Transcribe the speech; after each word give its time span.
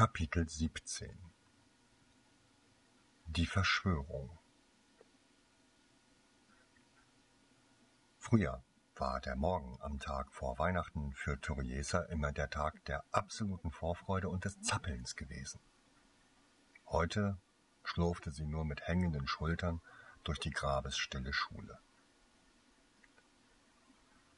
Kapitel 0.00 0.48
17 0.48 1.14
Die 3.26 3.44
Verschwörung 3.44 4.38
Früher 8.16 8.64
war 8.96 9.20
der 9.20 9.36
Morgen 9.36 9.76
am 9.82 9.98
Tag 9.98 10.32
vor 10.32 10.58
Weihnachten 10.58 11.12
für 11.12 11.38
Turiesa 11.38 12.00
immer 12.04 12.32
der 12.32 12.48
Tag 12.48 12.82
der 12.86 13.04
absoluten 13.12 13.70
Vorfreude 13.70 14.30
und 14.30 14.46
des 14.46 14.62
Zappelns 14.62 15.16
gewesen. 15.16 15.60
Heute 16.86 17.36
schlurfte 17.84 18.30
sie 18.30 18.46
nur 18.46 18.64
mit 18.64 18.88
hängenden 18.88 19.26
Schultern 19.26 19.82
durch 20.24 20.38
die 20.38 20.48
grabesstille 20.48 21.34
Schule. 21.34 21.78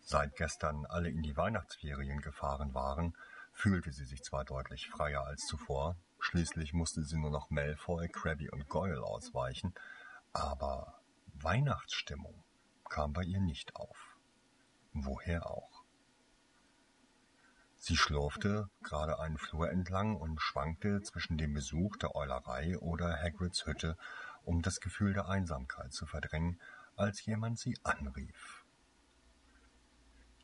Seit 0.00 0.34
gestern 0.34 0.86
alle 0.86 1.08
in 1.08 1.22
die 1.22 1.36
Weihnachtsferien 1.36 2.20
gefahren 2.20 2.74
waren, 2.74 3.16
fühlte 3.62 3.92
sie 3.92 4.04
sich 4.04 4.24
zwar 4.24 4.44
deutlich 4.44 4.88
freier 4.88 5.24
als 5.24 5.46
zuvor, 5.46 5.96
schließlich 6.18 6.72
musste 6.72 7.04
sie 7.04 7.16
nur 7.16 7.30
noch 7.30 7.48
Malfoy, 7.50 8.08
Krabby 8.08 8.50
und 8.50 8.68
Goyle 8.68 9.04
ausweichen, 9.04 9.72
aber 10.32 11.00
Weihnachtsstimmung 11.34 12.42
kam 12.90 13.12
bei 13.12 13.22
ihr 13.22 13.38
nicht 13.38 13.76
auf. 13.76 14.18
Woher 14.92 15.48
auch? 15.48 15.84
Sie 17.76 17.96
schlurfte 17.96 18.68
gerade 18.82 19.20
einen 19.20 19.38
Flur 19.38 19.70
entlang 19.70 20.16
und 20.16 20.40
schwankte 20.40 21.00
zwischen 21.02 21.38
dem 21.38 21.54
Besuch 21.54 21.96
der 21.98 22.16
Eulerei 22.16 22.76
oder 22.78 23.16
Hagrids 23.16 23.64
Hütte, 23.64 23.96
um 24.42 24.62
das 24.62 24.80
Gefühl 24.80 25.12
der 25.12 25.28
Einsamkeit 25.28 25.92
zu 25.92 26.04
verdrängen, 26.04 26.60
als 26.96 27.24
jemand 27.24 27.60
sie 27.60 27.78
anrief. 27.84 28.64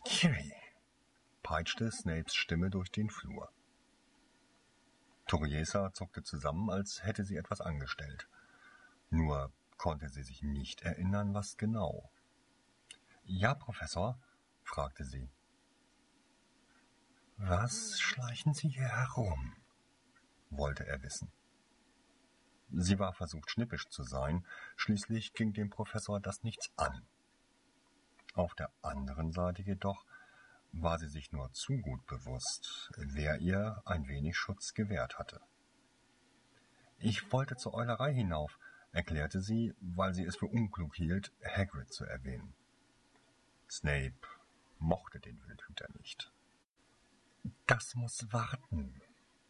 Kiri, 0.04 0.54
peitschte 1.42 1.90
Snapes 1.90 2.34
Stimme 2.34 2.70
durch 2.70 2.90
den 2.90 3.10
Flur. 3.10 3.50
Toriesa 5.26 5.92
zuckte 5.92 6.22
zusammen, 6.22 6.70
als 6.70 7.04
hätte 7.04 7.24
sie 7.24 7.36
etwas 7.36 7.60
angestellt. 7.60 8.28
Nur 9.10 9.52
konnte 9.76 10.08
sie 10.08 10.22
sich 10.22 10.42
nicht 10.42 10.82
erinnern, 10.82 11.34
was 11.34 11.56
genau. 11.56 12.10
Ja, 13.24 13.54
Professor? 13.54 14.18
fragte 14.64 15.04
sie. 15.04 15.30
Was 17.36 18.00
schleichen 18.00 18.52
Sie 18.52 18.68
hier 18.68 18.88
herum? 18.88 19.54
wollte 20.50 20.86
er 20.86 21.02
wissen. 21.02 21.30
Sie 22.70 22.98
war 22.98 23.12
versucht, 23.12 23.50
schnippisch 23.50 23.88
zu 23.88 24.02
sein, 24.02 24.44
schließlich 24.76 25.32
ging 25.34 25.52
dem 25.52 25.70
Professor 25.70 26.20
das 26.20 26.42
nichts 26.42 26.70
an. 26.76 27.06
Auf 28.34 28.54
der 28.54 28.70
anderen 28.82 29.32
Seite 29.32 29.62
jedoch 29.62 30.04
war 30.82 30.98
sie 30.98 31.08
sich 31.08 31.32
nur 31.32 31.52
zu 31.52 31.78
gut 31.78 32.06
bewusst, 32.06 32.90
wer 32.96 33.38
ihr 33.38 33.82
ein 33.84 34.06
wenig 34.08 34.36
Schutz 34.36 34.74
gewährt 34.74 35.18
hatte. 35.18 35.40
Ich 36.98 37.32
wollte 37.32 37.56
zur 37.56 37.74
Eulerei 37.74 38.12
hinauf, 38.12 38.58
erklärte 38.92 39.40
sie, 39.40 39.74
weil 39.80 40.14
sie 40.14 40.24
es 40.24 40.36
für 40.36 40.46
unklug 40.46 40.96
hielt, 40.96 41.32
Hagrid 41.44 41.92
zu 41.92 42.04
erwähnen. 42.04 42.54
Snape 43.70 44.18
mochte 44.78 45.20
den 45.20 45.40
Wildhüter 45.46 45.86
nicht. 45.98 46.32
Das 47.66 47.94
muss 47.94 48.32
warten, 48.32 49.00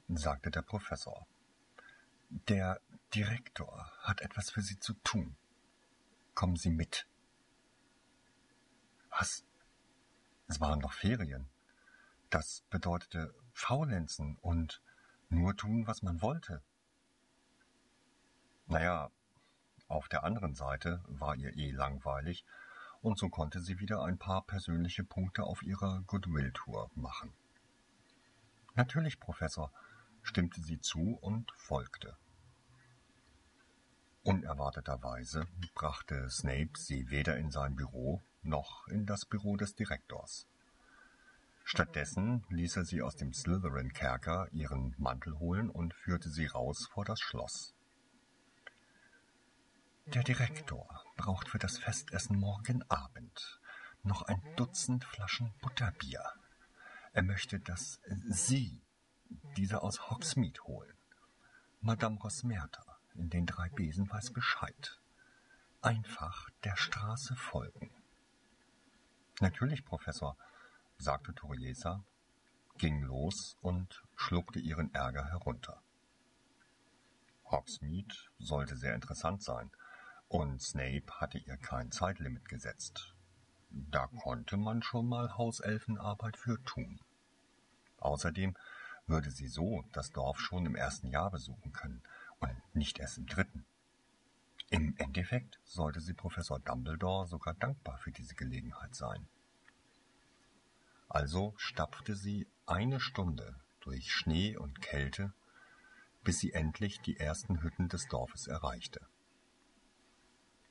sagte 0.09 0.51
der 0.51 0.63
Professor. 0.63 1.27
Der 2.31 2.81
Direktor 3.15 3.91
hat 4.01 4.21
etwas 4.21 4.51
für 4.51 4.61
Sie 4.61 4.79
zu 4.79 4.93
tun. 5.05 5.37
Kommen 6.35 6.57
Sie 6.57 6.71
mit. 6.71 7.07
Was 9.11 9.45
es 10.49 10.61
waren 10.61 10.81
doch 10.81 10.93
Ferien. 10.93 11.49
Das 12.31 12.63
bedeutete 12.71 13.35
faulenzen 13.53 14.37
und 14.37 14.83
nur 15.29 15.57
tun, 15.57 15.87
was 15.87 16.03
man 16.03 16.21
wollte. 16.23 16.63
Naja, 18.67 19.11
auf 19.89 20.09
der 20.09 20.25
anderen 20.25 20.55
Seite 20.55 21.03
war 21.07 21.37
ihr 21.37 21.57
eh 21.57 21.71
langweilig, 21.71 22.45
und 23.01 23.19
so 23.19 23.29
konnte 23.29 23.61
sie 23.61 23.79
wieder 23.79 24.03
ein 24.03 24.19
paar 24.19 24.43
persönliche 24.43 25.05
Punkte 25.05 25.45
auf 25.45 25.63
ihrer 25.63 26.03
Goodwill-Tour 26.07 26.91
machen. 26.95 27.33
Natürlich, 28.75 29.21
Professor, 29.21 29.71
stimmte 30.23 30.61
sie 30.61 30.81
zu 30.81 31.17
und 31.21 31.51
folgte. 31.53 32.17
Unerwarteterweise 34.29 35.47
brachte 35.75 36.29
Snape 36.29 36.73
sie 36.77 37.09
weder 37.09 37.39
in 37.39 37.51
sein 37.51 37.77
Büro 37.77 38.21
noch 38.43 38.87
in 38.89 39.07
das 39.07 39.25
Büro 39.25 39.57
des 39.57 39.75
Direktors. 39.75 40.47
Stattdessen 41.65 42.45
ließ 42.51 42.77
er 42.77 42.85
sie 42.85 43.01
aus 43.01 43.17
dem 43.17 43.33
Slytherin-Kerker 43.33 44.49
ihren 44.53 44.95
Mantel 44.99 45.39
holen 45.39 45.71
und 45.71 45.95
führte 45.95 46.29
sie 46.29 46.45
raus 46.45 46.91
vor 46.93 47.07
das 47.07 47.21
Schloss. 47.21 47.73
Der 50.09 50.25
Direktor 50.25 51.03
braucht 51.17 51.49
für 51.49 51.59
das 51.59 51.79
Festessen 51.79 52.39
morgen 52.39 52.83
Abend 52.91 53.59
noch 54.03 54.21
ein 54.21 54.43
Dutzend 54.57 55.05
Flaschen 55.05 55.55
Butterbier. 55.63 56.23
Er 57.15 57.23
möchte, 57.23 57.61
dass 57.61 57.99
Sie 58.29 58.83
diese 59.57 59.81
aus 59.81 60.11
Hogsmeade 60.11 60.61
holen. 60.65 60.99
Madame 61.81 62.19
Rosmerta 62.19 62.88
in 63.19 63.31
den 63.31 63.47
drei 63.47 63.69
Besen 63.71 64.09
weiß 64.09 64.31
Bescheid. 64.33 64.99
Einfach 65.83 66.49
der 66.65 66.77
Straße 66.77 67.37
folgen. 67.37 67.91
Natürlich, 69.41 69.85
Professor, 69.85 70.37
sagte 70.99 71.35
Toriesa, 71.35 72.05
ging 72.79 73.03
los 73.03 73.57
und 73.61 74.03
schluckte 74.17 74.59
ihren 74.59 74.93
Ärger 74.95 75.27
herunter. 75.31 75.83
Hogsmeade 77.51 78.15
sollte 78.39 78.77
sehr 78.77 78.95
interessant 78.95 79.43
sein, 79.43 79.71
und 80.29 80.61
Snape 80.61 81.11
hatte 81.21 81.39
ihr 81.39 81.57
kein 81.57 81.91
Zeitlimit 81.91 82.49
gesetzt. 82.49 83.15
Da 83.71 84.07
konnte 84.07 84.57
man 84.57 84.83
schon 84.83 85.09
mal 85.09 85.37
Hauselfenarbeit 85.37 86.37
für 86.37 86.63
tun. 86.65 87.01
Außerdem 87.99 88.57
würde 89.07 89.31
sie 89.31 89.49
so 89.49 89.85
das 89.93 90.11
Dorf 90.11 90.39
schon 90.39 90.67
im 90.67 90.77
ersten 90.77 91.09
Jahr 91.09 91.31
besuchen 91.31 91.73
können 91.73 92.03
und 92.41 92.75
nicht 92.75 92.99
erst 92.99 93.19
im 93.19 93.27
dritten. 93.27 93.65
Im 94.71 94.95
Endeffekt 94.99 95.59
sollte 95.65 96.01
sie 96.01 96.13
Professor 96.13 96.61
Dumbledore 96.61 97.27
sogar 97.27 97.55
dankbar 97.55 97.99
für 97.99 98.13
diese 98.13 98.35
Gelegenheit 98.35 98.95
sein. 98.95 99.27
Also 101.09 101.55
stapfte 101.57 102.15
sie 102.15 102.47
eine 102.67 103.01
Stunde 103.01 103.59
durch 103.81 104.13
Schnee 104.13 104.57
und 104.57 104.83
Kälte, 104.83 105.33
bis 106.23 106.41
sie 106.41 106.53
endlich 106.53 107.01
die 107.01 107.17
ersten 107.17 107.63
Hütten 107.63 107.89
des 107.89 108.07
Dorfes 108.09 108.47
erreichte. 108.47 109.01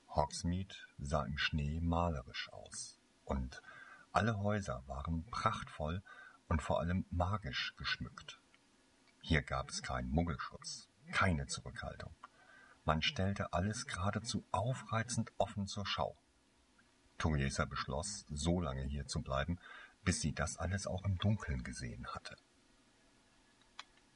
Hogsmeade 0.10 0.76
sah 1.00 1.26
im 1.26 1.38
Schnee 1.38 1.80
malerisch 1.82 2.50
aus, 2.54 3.00
und 3.26 3.62
alle 4.12 4.38
Häuser 4.38 4.84
waren 4.88 5.26
prachtvoll 5.26 6.04
und 6.48 6.62
vor 6.62 6.80
allem 6.80 7.06
magisch 7.10 7.76
geschmückt. 7.78 8.40
Hier 9.22 9.42
gab 9.42 9.70
es 9.70 9.82
keinen 9.82 10.10
Muggelschutz, 10.12 10.88
keine 11.12 11.48
Zurückhaltung. 11.48 12.14
Man 12.86 13.02
stellte 13.02 13.54
alles 13.54 13.86
geradezu 13.86 14.46
aufreizend 14.52 15.32
offen 15.38 15.68
zur 15.68 15.86
Schau. 15.86 16.18
Turiesa 17.18 17.66
beschloss, 17.66 18.26
so 18.30 18.62
lange 18.62 18.84
hier 18.84 19.08
zu 19.08 19.22
bleiben, 19.22 19.60
bis 20.04 20.22
sie 20.22 20.34
das 20.34 20.58
alles 20.58 20.88
auch 20.88 21.04
im 21.04 21.18
Dunkeln 21.18 21.64
gesehen 21.64 22.08
hatte. 22.08 22.38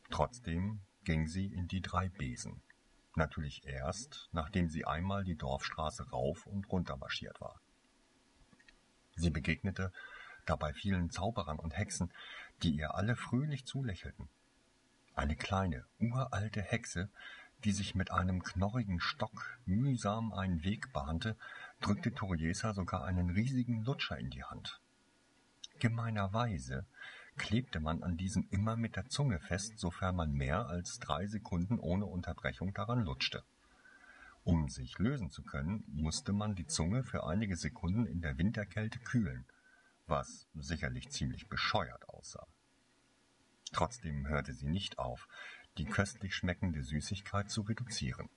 Trotzdem 0.09 0.81
ging 1.03 1.27
sie 1.27 1.47
in 1.47 1.67
die 1.67 1.81
drei 1.81 2.09
Besen. 2.09 2.61
Natürlich 3.15 3.65
erst, 3.65 4.29
nachdem 4.31 4.69
sie 4.69 4.85
einmal 4.85 5.23
die 5.23 5.35
Dorfstraße 5.35 6.09
rauf 6.11 6.45
und 6.45 6.71
runter 6.71 6.95
marschiert 6.95 7.41
war. 7.41 7.59
Sie 9.15 9.29
begegnete 9.29 9.91
dabei 10.45 10.73
vielen 10.73 11.09
Zauberern 11.09 11.59
und 11.59 11.77
Hexen, 11.77 12.11
die 12.63 12.71
ihr 12.71 12.95
alle 12.95 13.15
fröhlich 13.15 13.65
zulächelten. 13.65 14.29
Eine 15.15 15.35
kleine, 15.35 15.85
uralte 15.99 16.61
Hexe, 16.61 17.09
die 17.63 17.73
sich 17.73 17.95
mit 17.95 18.11
einem 18.11 18.43
knorrigen 18.43 18.99
Stock 18.99 19.59
mühsam 19.65 20.33
einen 20.33 20.63
Weg 20.63 20.93
bahnte, 20.93 21.35
drückte 21.81 22.13
Toriesa 22.13 22.73
sogar 22.73 23.03
einen 23.03 23.29
riesigen 23.29 23.83
Lutscher 23.83 24.17
in 24.17 24.29
die 24.29 24.43
Hand. 24.43 24.79
Gemeinerweise 25.79 26.85
klebte 27.37 27.79
man 27.79 28.03
an 28.03 28.17
diesem 28.17 28.47
immer 28.51 28.75
mit 28.77 28.95
der 28.95 29.09
Zunge 29.09 29.39
fest, 29.39 29.79
sofern 29.79 30.15
man 30.15 30.31
mehr 30.31 30.67
als 30.67 30.99
drei 30.99 31.27
Sekunden 31.27 31.79
ohne 31.79 32.05
Unterbrechung 32.05 32.73
daran 32.73 33.03
lutschte. 33.03 33.43
Um 34.43 34.69
sich 34.69 34.97
lösen 34.97 35.29
zu 35.29 35.43
können, 35.43 35.83
musste 35.87 36.33
man 36.33 36.55
die 36.55 36.67
Zunge 36.67 37.03
für 37.03 37.25
einige 37.25 37.57
Sekunden 37.57 38.05
in 38.05 38.21
der 38.21 38.37
Winterkälte 38.37 38.99
kühlen, 38.99 39.45
was 40.07 40.47
sicherlich 40.55 41.09
ziemlich 41.09 41.47
bescheuert 41.47 42.09
aussah. 42.09 42.47
Trotzdem 43.71 44.27
hörte 44.27 44.53
sie 44.53 44.67
nicht 44.67 44.99
auf, 44.99 45.27
die 45.77 45.85
köstlich 45.85 46.35
schmeckende 46.35 46.83
Süßigkeit 46.83 47.49
zu 47.49 47.61
reduzieren. 47.61 48.29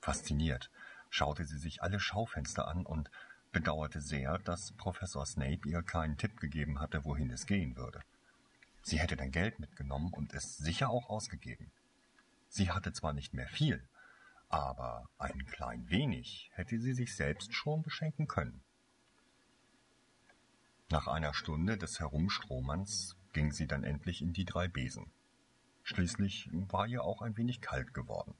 Fasziniert 0.00 0.70
schaute 1.10 1.44
sie 1.44 1.58
sich 1.58 1.82
alle 1.82 2.00
Schaufenster 2.00 2.68
an 2.68 2.84
und 2.84 3.10
bedauerte 3.52 4.00
sehr, 4.00 4.38
dass 4.38 4.72
Professor 4.72 5.24
Snape 5.26 5.68
ihr 5.68 5.82
keinen 5.82 6.16
Tipp 6.16 6.40
gegeben 6.40 6.80
hatte, 6.80 7.04
wohin 7.04 7.30
es 7.30 7.46
gehen 7.46 7.76
würde. 7.76 8.02
Sie 8.82 8.98
hätte 8.98 9.16
dein 9.16 9.30
Geld 9.30 9.60
mitgenommen 9.60 10.12
und 10.12 10.34
es 10.34 10.56
sicher 10.56 10.90
auch 10.90 11.08
ausgegeben. 11.08 11.70
Sie 12.48 12.70
hatte 12.70 12.92
zwar 12.92 13.12
nicht 13.12 13.32
mehr 13.32 13.48
viel, 13.48 13.86
aber 14.48 15.08
ein 15.18 15.46
klein 15.46 15.88
wenig 15.88 16.50
hätte 16.52 16.78
sie 16.78 16.92
sich 16.92 17.14
selbst 17.14 17.54
schon 17.54 17.82
beschenken 17.82 18.26
können. 18.26 18.62
Nach 20.90 21.06
einer 21.06 21.32
Stunde 21.32 21.78
des 21.78 22.00
Herumstromerns 22.00 23.16
ging 23.32 23.52
sie 23.52 23.66
dann 23.66 23.84
endlich 23.84 24.22
in 24.22 24.32
die 24.32 24.44
drei 24.44 24.68
Besen. 24.68 25.10
Schließlich 25.82 26.48
war 26.52 26.86
ihr 26.86 27.02
auch 27.02 27.22
ein 27.22 27.36
wenig 27.36 27.60
kalt 27.60 27.92
geworden. 27.94 28.34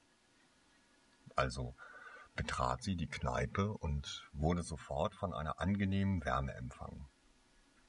Also 1.35 1.75
betrat 2.35 2.83
sie 2.83 2.95
die 2.95 3.07
Kneipe 3.07 3.71
und 3.71 4.27
wurde 4.33 4.63
sofort 4.63 5.13
von 5.15 5.33
einer 5.33 5.59
angenehmen 5.59 6.23
Wärme 6.23 6.53
empfangen. 6.53 7.07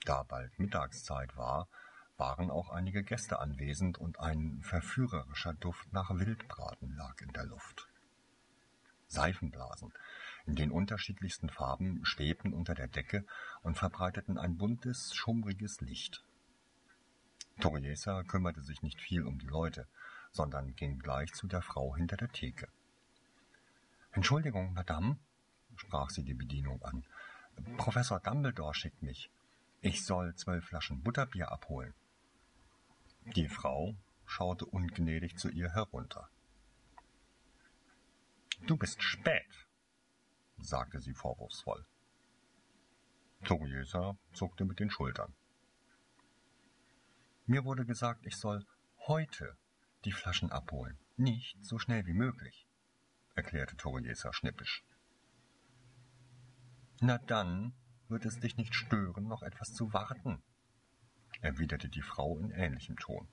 Da 0.05 0.23
bald 0.23 0.59
Mittagszeit 0.59 1.37
war, 1.37 1.69
waren 2.17 2.51
auch 2.51 2.71
einige 2.71 3.03
Gäste 3.03 3.39
anwesend 3.39 3.99
und 3.99 4.21
ein 4.21 4.61
verführerischer 4.63 5.55
Duft 5.55 5.93
nach 5.93 6.11
Wildbraten 6.11 6.95
lag 6.95 7.21
in 7.21 7.33
der 7.33 7.47
Luft. 7.47 7.89
Seifenblasen 9.09 9.93
in 10.47 10.57
den 10.57 10.71
unterschiedlichsten 10.71 11.49
Farben 11.49 12.05
schwebten 12.05 12.53
unter 12.53 12.75
der 12.75 12.89
Decke 12.89 13.25
und 13.63 13.79
verbreiteten 13.79 14.37
ein 14.37 14.59
buntes, 14.59 15.15
schummriges 15.15 15.81
Licht. 15.81 16.23
Toriesa 17.61 18.23
kümmerte 18.25 18.63
sich 18.63 18.83
nicht 18.83 19.01
viel 19.01 19.27
um 19.27 19.39
die 19.39 19.47
Leute, 19.47 19.87
sondern 20.33 20.75
ging 20.75 20.99
gleich 20.99 21.33
zu 21.33 21.47
der 21.47 21.63
Frau 21.63 21.95
hinter 21.95 22.17
der 22.17 22.31
Theke. 22.31 22.69
Entschuldigung, 24.13 24.73
Madame, 24.75 25.19
sprach 25.77 26.11
sie 26.11 26.25
die 26.25 26.35
Bedienung 26.35 26.83
an. 26.83 27.05
Professor 27.77 28.21
Dumbledore 28.21 28.75
schickt 28.75 29.03
mich. 29.03 29.31
Ich 29.81 30.05
soll 30.05 30.35
zwölf 30.35 30.65
Flaschen 30.65 31.03
Butterbier 31.03 31.53
abholen. 31.53 31.95
Die 33.37 33.49
Frau 33.49 33.95
schaute 34.27 34.67
ungnädig 34.67 35.37
zu 35.39 35.49
ihr 35.51 35.71
herunter. 35.71 36.29
Du 38.67 38.77
bist 38.77 39.03
spät, 39.03 39.67
sagte 40.59 41.01
sie 41.01 41.15
vorwurfsvoll. 41.15 41.85
Toriesa 43.45 44.17
zuckte 44.33 44.65
mit 44.65 44.81
den 44.81 44.91
Schultern. 44.91 45.35
Mir 47.47 47.65
wurde 47.65 47.85
gesagt, 47.85 48.25
ich 48.25 48.37
soll 48.37 48.65
heute 49.07 49.59
die 50.07 50.13
Flaschen 50.13 50.51
abholen, 50.51 50.99
nicht 51.17 51.63
so 51.63 51.79
schnell 51.79 52.07
wie 52.07 52.15
möglich, 52.15 52.67
erklärte 53.35 53.77
Toriesa 53.77 54.33
schnippisch. 54.33 54.83
Na 57.01 57.19
dann 57.19 57.75
wird 58.09 58.25
es 58.25 58.41
dich 58.41 58.57
nicht 58.57 58.75
stören, 58.75 59.29
noch 59.29 59.43
etwas 59.43 59.75
zu 59.75 59.93
warten, 59.93 60.43
erwiderte 61.43 61.91
die 61.91 62.03
Frau 62.03 62.39
in 62.39 62.51
ähnlichem 62.51 62.97
Ton. 62.97 63.29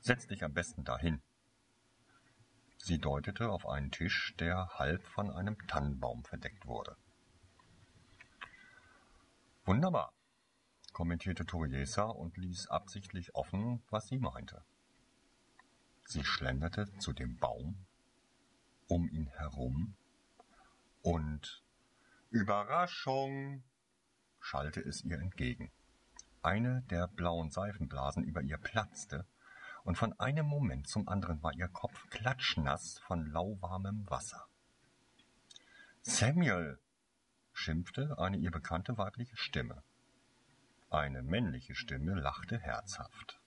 Setz 0.00 0.26
dich 0.26 0.44
am 0.44 0.52
besten 0.52 0.84
dahin. 0.84 1.22
Sie 2.76 2.98
deutete 2.98 3.48
auf 3.48 3.66
einen 3.66 3.90
Tisch, 3.90 4.34
der 4.38 4.68
halb 4.74 5.06
von 5.06 5.30
einem 5.30 5.56
Tannenbaum 5.66 6.22
verdeckt 6.24 6.66
wurde. 6.66 6.96
Wunderbar, 9.64 10.12
kommentierte 10.96 11.44
Toriesa 11.44 12.04
und 12.04 12.38
ließ 12.38 12.68
absichtlich 12.68 13.34
offen, 13.34 13.82
was 13.90 14.06
sie 14.06 14.16
meinte. 14.16 14.64
Sie 16.06 16.24
schlenderte 16.24 16.90
zu 16.96 17.12
dem 17.12 17.36
Baum, 17.36 17.84
um 18.88 19.06
ihn 19.10 19.26
herum, 19.26 19.94
und 21.02 21.62
Überraschung 22.30 23.62
schallte 24.40 24.80
es 24.80 25.04
ihr 25.04 25.18
entgegen. 25.18 25.70
Eine 26.40 26.80
der 26.88 27.08
blauen 27.08 27.50
Seifenblasen 27.50 28.24
über 28.24 28.40
ihr 28.40 28.56
platzte, 28.56 29.26
und 29.84 29.98
von 29.98 30.18
einem 30.18 30.46
Moment 30.46 30.88
zum 30.88 31.10
anderen 31.10 31.42
war 31.42 31.52
ihr 31.52 31.68
Kopf 31.68 32.08
klatschnass 32.08 33.00
von 33.00 33.26
lauwarmem 33.26 34.08
Wasser. 34.08 34.48
Samuel, 36.00 36.78
schimpfte 37.52 38.18
eine 38.18 38.38
ihr 38.38 38.50
bekannte 38.50 38.96
weibliche 38.96 39.36
Stimme. 39.36 39.82
Eine 40.96 41.22
männliche 41.22 41.74
Stimme 41.74 42.14
lachte 42.14 42.58
herzhaft. 42.58 43.38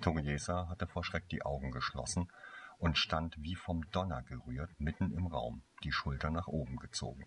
Toriesa 0.00 0.68
hatte 0.68 0.86
vor 0.86 1.02
Schreck 1.02 1.28
die 1.28 1.42
Augen 1.42 1.72
geschlossen 1.72 2.30
und 2.78 2.96
stand 2.96 3.42
wie 3.42 3.56
vom 3.56 3.90
Donner 3.90 4.22
gerührt 4.22 4.70
mitten 4.78 5.12
im 5.12 5.26
Raum, 5.26 5.64
die 5.82 5.90
Schultern 5.90 6.34
nach 6.34 6.46
oben 6.46 6.76
gezogen. 6.76 7.24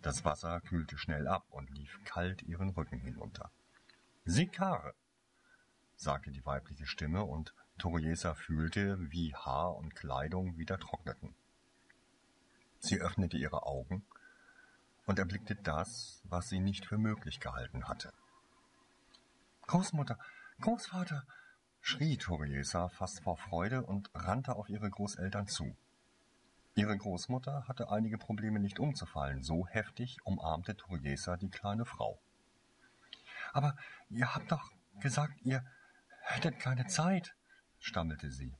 Das 0.00 0.24
Wasser 0.24 0.62
kühlte 0.62 0.96
schnell 0.96 1.28
ab 1.28 1.44
und 1.50 1.68
lief 1.76 2.00
kalt 2.06 2.40
ihren 2.40 2.70
Rücken 2.70 3.00
hinunter. 3.00 3.50
Sikare, 4.24 4.94
sagte 5.96 6.30
die 6.30 6.46
weibliche 6.46 6.86
Stimme, 6.86 7.22
und 7.22 7.54
Toriesa 7.76 8.32
fühlte, 8.32 8.96
wie 9.10 9.34
Haar 9.34 9.76
und 9.76 9.94
Kleidung 9.94 10.56
wieder 10.56 10.78
trockneten. 10.78 11.34
Sie 12.78 12.98
öffnete 12.98 13.36
ihre 13.36 13.66
Augen 13.66 14.06
und 15.06 15.18
erblickte 15.18 15.54
das, 15.54 16.20
was 16.24 16.48
sie 16.48 16.60
nicht 16.60 16.84
für 16.84 16.98
möglich 16.98 17.40
gehalten 17.40 17.88
hatte. 17.88 18.12
Großmutter, 19.66 20.18
Großvater, 20.60 21.24
schrie 21.80 22.16
Toriesa 22.16 22.88
fast 22.88 23.22
vor 23.22 23.36
Freude 23.36 23.82
und 23.82 24.10
rannte 24.14 24.56
auf 24.56 24.68
ihre 24.68 24.90
Großeltern 24.90 25.46
zu. 25.46 25.76
Ihre 26.74 26.96
Großmutter 26.96 27.66
hatte 27.68 27.90
einige 27.90 28.18
Probleme 28.18 28.60
nicht 28.60 28.78
umzufallen, 28.78 29.42
so 29.42 29.66
heftig 29.66 30.18
umarmte 30.24 30.76
Toriesa 30.76 31.36
die 31.36 31.48
kleine 31.48 31.86
Frau. 31.86 32.20
Aber 33.52 33.76
ihr 34.10 34.34
habt 34.34 34.52
doch 34.52 34.70
gesagt, 35.00 35.40
ihr 35.42 35.64
hättet 36.20 36.58
keine 36.58 36.86
Zeit, 36.86 37.34
stammelte 37.78 38.30
sie. 38.30 38.54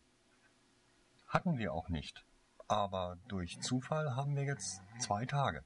Hatten 1.28 1.58
wir 1.58 1.74
auch 1.74 1.88
nicht, 1.88 2.24
aber 2.68 3.18
durch 3.28 3.60
Zufall 3.60 4.16
haben 4.16 4.36
wir 4.36 4.44
jetzt 4.44 4.80
zwei 4.98 5.26
Tage. 5.26 5.64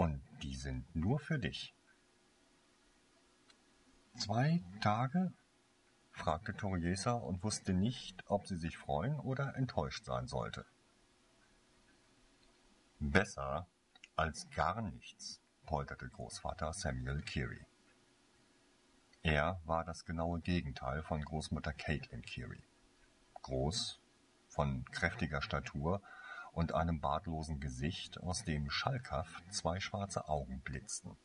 Und 0.00 0.22
die 0.42 0.56
sind 0.56 0.96
nur 0.96 1.20
für 1.20 1.38
dich. 1.38 1.74
Zwei 4.16 4.64
Tage? 4.80 5.30
fragte 6.10 6.54
Toriesa 6.54 7.12
und 7.12 7.44
wusste 7.44 7.74
nicht, 7.74 8.24
ob 8.24 8.46
sie 8.46 8.56
sich 8.56 8.78
freuen 8.78 9.20
oder 9.20 9.54
enttäuscht 9.56 10.06
sein 10.06 10.26
sollte. 10.26 10.64
Besser 12.98 13.66
als 14.16 14.48
gar 14.48 14.80
nichts, 14.80 15.38
polterte 15.66 16.08
Großvater 16.08 16.72
Samuel 16.72 17.20
Keary. 17.20 17.66
Er 19.22 19.60
war 19.66 19.84
das 19.84 20.06
genaue 20.06 20.40
Gegenteil 20.40 21.02
von 21.02 21.22
Großmutter 21.22 21.74
Caitlin 21.74 22.22
Keary. 22.22 22.62
Groß, 23.42 24.00
von 24.48 24.82
kräftiger 24.92 25.42
Statur 25.42 26.00
und 26.52 26.74
einem 26.74 27.00
bartlosen 27.00 27.60
Gesicht, 27.60 28.20
aus 28.20 28.44
dem 28.44 28.70
schalkhaft 28.70 29.52
zwei 29.52 29.80
schwarze 29.80 30.28
Augen 30.28 30.60
blitzten. 30.60 31.16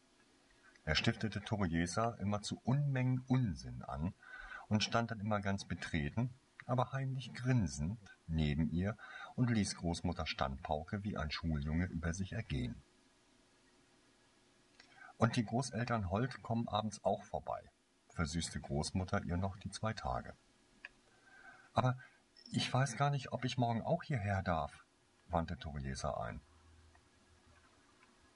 Er 0.84 0.96
stiftete 0.96 1.42
Toriesa 1.42 2.12
immer 2.20 2.42
zu 2.42 2.62
Unmengen 2.64 3.24
Unsinn 3.28 3.82
an 3.84 4.14
und 4.68 4.84
stand 4.84 5.12
dann 5.12 5.20
immer 5.20 5.42
ganz 5.42 5.66
betreten, 5.66 6.30
aber 6.68 6.92
heimlich 6.92 7.34
grinsend 7.34 8.00
neben 8.28 8.70
ihr 8.72 8.98
und 9.36 9.50
ließ 9.50 9.76
Großmutter 9.76 10.26
Standpauke 10.26 11.04
wie 11.04 11.18
ein 11.18 11.32
Schuljunge 11.32 11.86
über 11.86 12.14
sich 12.14 12.34
ergehen. 12.34 12.82
Und 15.18 15.38
die 15.38 15.46
Großeltern 15.46 16.10
Holt 16.10 16.44
kommen 16.44 16.68
abends 16.68 17.04
auch 17.04 17.24
vorbei, 17.24 17.64
versüßte 18.10 18.60
Großmutter 18.60 19.24
ihr 19.24 19.38
noch 19.38 19.58
die 19.58 19.72
zwei 19.72 19.94
Tage. 19.94 20.34
Aber 21.74 21.98
ich 22.52 22.72
weiß 22.72 22.98
gar 22.98 23.10
nicht, 23.10 23.32
ob 23.32 23.46
ich 23.46 23.58
morgen 23.58 23.82
auch 23.82 24.04
hierher 24.04 24.44
darf, 24.44 24.85
wandte 25.36 25.58
Toriesa 25.58 26.12
ein. 26.12 26.40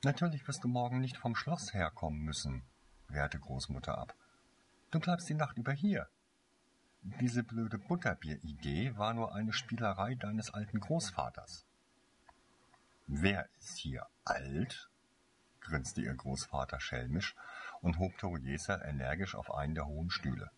Natürlich 0.04 0.46
wirst 0.50 0.66
du 0.66 0.68
morgen 0.68 1.00
nicht 1.00 1.16
vom 1.16 1.34
Schloss 1.34 1.74
herkommen 1.74 2.20
müssen, 2.20 2.64
wehrte 3.08 3.40
Großmutter 3.40 3.98
ab. 3.98 4.14
Du 4.92 5.00
bleibst 5.00 5.30
die 5.30 5.34
Nacht 5.34 5.58
über 5.58 5.72
hier. 5.72 6.10
Diese 7.02 7.42
blöde 7.42 7.78
Butterbier-Idee 7.78 8.98
war 8.98 9.14
nur 9.14 9.34
eine 9.34 9.54
Spielerei 9.54 10.16
deines 10.16 10.54
alten 10.54 10.82
Großvaters. 10.82 11.66
Wer 13.08 13.48
ist 13.60 13.78
hier 13.78 14.06
alt? 14.26 14.90
grinste 15.62 16.02
ihr 16.02 16.14
Großvater 16.14 16.82
schelmisch 16.82 17.34
und 17.80 17.98
hob 17.98 18.18
Toriesa 18.18 18.84
energisch 18.84 19.36
auf 19.36 19.54
einen 19.54 19.74
der 19.74 19.86
hohen 19.86 20.10
Stühle. 20.10 20.52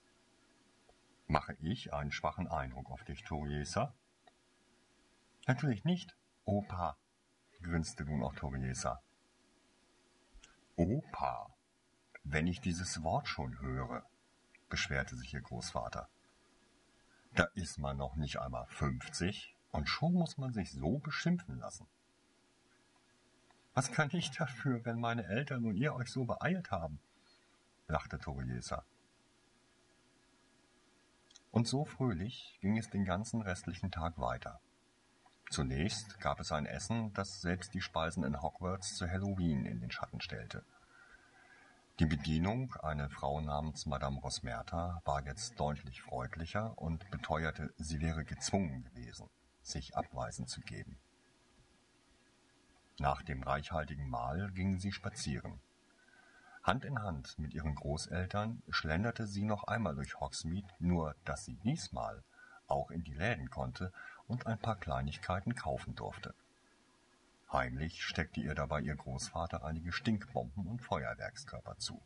Mache 1.27 1.55
ich 1.61 1.93
einen 1.93 2.11
schwachen 2.11 2.47
Eindruck 2.47 2.89
auf 2.89 3.03
dich, 3.03 3.23
Toriesa? 3.23 3.93
Natürlich 5.45 5.83
nicht, 5.83 6.15
Opa, 6.45 6.97
grinste 7.61 8.03
nun 8.05 8.23
auch 8.23 8.35
Toriesa. 8.35 9.01
Opa, 10.75 11.53
wenn 12.23 12.47
ich 12.47 12.61
dieses 12.61 13.03
Wort 13.03 13.27
schon 13.27 13.59
höre, 13.59 14.05
beschwerte 14.69 15.15
sich 15.15 15.33
ihr 15.33 15.41
Großvater. 15.41 16.09
Da 17.33 17.45
ist 17.53 17.77
man 17.77 17.97
noch 17.97 18.15
nicht 18.15 18.39
einmal 18.39 18.65
fünfzig 18.67 19.55
und 19.71 19.87
schon 19.87 20.13
muss 20.13 20.37
man 20.37 20.53
sich 20.53 20.71
so 20.71 20.99
beschimpfen 20.99 21.59
lassen. 21.59 21.87
Was 23.73 23.91
kann 23.91 24.09
ich 24.11 24.31
dafür, 24.31 24.83
wenn 24.83 24.99
meine 24.99 25.25
Eltern 25.25 25.65
und 25.65 25.75
ihr 25.75 25.93
euch 25.93 26.11
so 26.11 26.25
beeilt 26.25 26.71
haben? 26.71 26.99
lachte 27.87 28.19
Toriesa. 28.19 28.85
Und 31.51 31.67
so 31.67 31.85
fröhlich 31.85 32.57
ging 32.61 32.77
es 32.77 32.89
den 32.89 33.05
ganzen 33.05 33.41
restlichen 33.41 33.91
Tag 33.91 34.17
weiter. 34.17 34.61
Zunächst 35.51 36.17
gab 36.21 36.39
es 36.39 36.53
ein 36.53 36.65
Essen, 36.65 37.11
das 37.13 37.41
selbst 37.41 37.73
die 37.73 37.81
Speisen 37.81 38.23
in 38.23 38.41
Hogwarts 38.41 38.95
zu 38.95 39.05
Halloween 39.05 39.65
in 39.65 39.81
den 39.81 39.91
Schatten 39.91 40.21
stellte. 40.21 40.63
Die 41.99 42.05
Bedienung, 42.05 42.73
eine 42.81 43.09
Frau 43.09 43.41
namens 43.41 43.85
Madame 43.85 44.21
Rosmerta, 44.21 45.01
war 45.03 45.25
jetzt 45.25 45.59
deutlich 45.59 46.01
freundlicher 46.03 46.77
und 46.77 47.11
beteuerte, 47.11 47.73
sie 47.77 47.99
wäre 47.99 48.23
gezwungen 48.23 48.85
gewesen, 48.85 49.29
sich 49.61 49.97
Abweisen 49.97 50.47
zu 50.47 50.61
geben. 50.61 50.97
Nach 52.97 53.21
dem 53.21 53.43
reichhaltigen 53.43 54.09
Mahl 54.09 54.51
gingen 54.51 54.79
sie 54.79 54.93
spazieren. 54.93 55.59
Hand 56.63 56.85
in 56.85 57.03
Hand 57.03 57.37
mit 57.37 57.53
ihren 57.53 57.75
Großeltern 57.75 58.63
schlenderte 58.69 59.27
sie 59.27 59.43
noch 59.43 59.65
einmal 59.65 59.95
durch 59.95 60.17
Hogsmeade, 60.17 60.69
nur 60.79 61.13
dass 61.25 61.43
sie 61.43 61.55
diesmal 61.55 62.23
auch 62.67 62.89
in 62.89 63.03
die 63.03 63.13
Läden 63.13 63.49
konnte 63.49 63.91
und 64.31 64.47
ein 64.47 64.57
paar 64.57 64.77
Kleinigkeiten 64.77 65.55
kaufen 65.55 65.93
durfte. 65.93 66.33
Heimlich 67.51 68.01
steckte 68.01 68.39
ihr 68.39 68.55
dabei 68.55 68.79
ihr 68.79 68.95
Großvater 68.95 69.65
einige 69.65 69.91
Stinkbomben 69.91 70.67
und 70.67 70.81
Feuerwerkskörper 70.81 71.77
zu. 71.77 72.01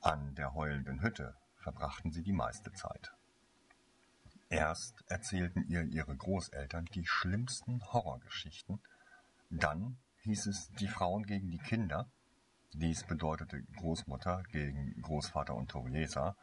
An 0.00 0.34
der 0.34 0.54
heulenden 0.54 1.00
Hütte 1.00 1.36
verbrachten 1.58 2.10
sie 2.10 2.24
die 2.24 2.32
meiste 2.32 2.72
Zeit. 2.72 3.12
Erst 4.48 5.04
erzählten 5.08 5.64
ihr 5.68 5.82
ihre 5.82 6.16
Großeltern 6.16 6.86
die 6.86 7.06
schlimmsten 7.06 7.84
Horrorgeschichten, 7.92 8.80
dann 9.50 9.96
hieß 10.22 10.46
es 10.46 10.70
die 10.72 10.88
Frauen 10.88 11.24
gegen 11.24 11.50
die 11.52 11.58
Kinder, 11.58 12.10
dies 12.72 13.04
bedeutete 13.04 13.62
Großmutter 13.76 14.42
gegen 14.50 15.00
Großvater 15.02 15.54
und 15.54 15.70
Toriesa, 15.70 16.36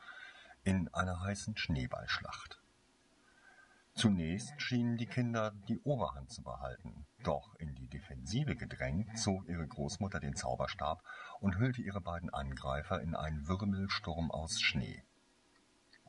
in 0.64 0.94
einer 0.94 1.20
heißen 1.20 1.58
Schneeballschlacht. 1.58 2.63
Zunächst 3.96 4.60
schienen 4.60 4.98
die 4.98 5.06
Kinder 5.06 5.52
die 5.68 5.80
Oberhand 5.82 6.32
zu 6.32 6.42
behalten, 6.42 7.06
doch 7.24 7.56
in 7.56 7.76
die 7.76 7.88
Defensive 7.88 8.56
gedrängt 8.56 9.18
zog 9.18 9.48
ihre 9.48 9.68
Großmutter 9.68 10.20
den 10.20 10.36
Zauberstab 10.36 11.04
und 11.40 11.58
hüllte 11.58 11.82
ihre 11.82 12.02
beiden 12.02 12.32
Angreifer 12.32 13.02
in 13.02 13.16
einen 13.16 13.48
Wirbelsturm 13.48 14.32
aus 14.32 14.60
Schnee. 14.60 15.04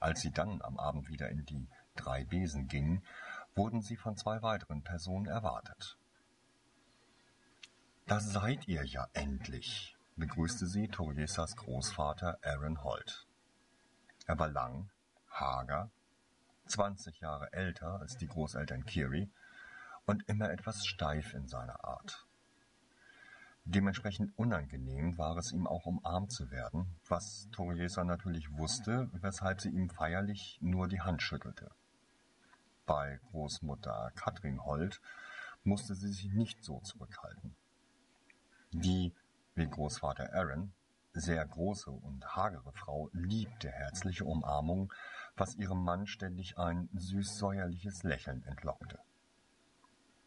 Als 0.00 0.22
sie 0.22 0.32
dann 0.32 0.62
am 0.62 0.78
Abend 0.78 1.08
wieder 1.08 1.28
in 1.28 1.44
die 1.44 1.68
drei 1.94 2.24
Besen 2.24 2.68
gingen, 2.68 3.04
wurden 3.54 3.82
sie 3.82 3.96
von 3.96 4.16
zwei 4.16 4.42
weiteren 4.42 4.82
Personen 4.82 5.26
erwartet. 5.26 5.98
Da 8.06 8.18
seid 8.20 8.66
ihr 8.66 8.84
ja 8.84 9.08
endlich, 9.12 9.96
begrüßte 10.16 10.66
sie 10.66 10.88
Toriesas 10.88 11.56
Großvater 11.56 12.38
Aaron 12.42 12.82
Holt. 12.82 13.26
Er 14.26 14.38
war 14.38 14.48
lang, 14.48 14.90
hager, 15.30 15.90
zwanzig 16.66 17.20
Jahre 17.20 17.52
älter 17.52 18.00
als 18.00 18.16
die 18.16 18.26
Großeltern 18.26 18.84
Kiri 18.84 19.30
und 20.06 20.28
immer 20.28 20.50
etwas 20.50 20.86
steif 20.86 21.34
in 21.34 21.48
seiner 21.48 21.84
Art. 21.84 22.26
Dementsprechend 23.66 24.38
unangenehm 24.38 25.16
war 25.16 25.38
es 25.38 25.52
ihm 25.52 25.66
auch 25.66 25.86
umarmt 25.86 26.32
zu 26.32 26.50
werden, 26.50 26.86
was 27.08 27.48
Toriesa 27.50 28.04
natürlich 28.04 28.52
wusste, 28.58 29.08
weshalb 29.12 29.62
sie 29.62 29.70
ihm 29.70 29.88
feierlich 29.88 30.58
nur 30.60 30.86
die 30.86 31.00
Hand 31.00 31.22
schüttelte. 31.22 31.70
Bei 32.84 33.18
Großmutter 33.30 34.12
Katrin 34.14 34.62
Holt 34.64 35.00
musste 35.62 35.94
sie 35.94 36.12
sich 36.12 36.30
nicht 36.32 36.62
so 36.62 36.80
zurückhalten. 36.80 37.56
Die, 38.72 39.14
wie 39.54 39.66
Großvater 39.66 40.34
Aaron, 40.34 40.74
sehr 41.14 41.46
große 41.46 41.90
und 41.90 42.36
hagere 42.36 42.72
Frau 42.72 43.08
liebte 43.14 43.70
herzliche 43.70 44.26
Umarmungen, 44.26 44.92
was 45.36 45.56
ihrem 45.56 45.82
Mann 45.82 46.06
ständig 46.06 46.58
ein 46.58 46.88
süß-säuerliches 46.92 48.02
Lächeln 48.02 48.42
entlockte. 48.44 48.98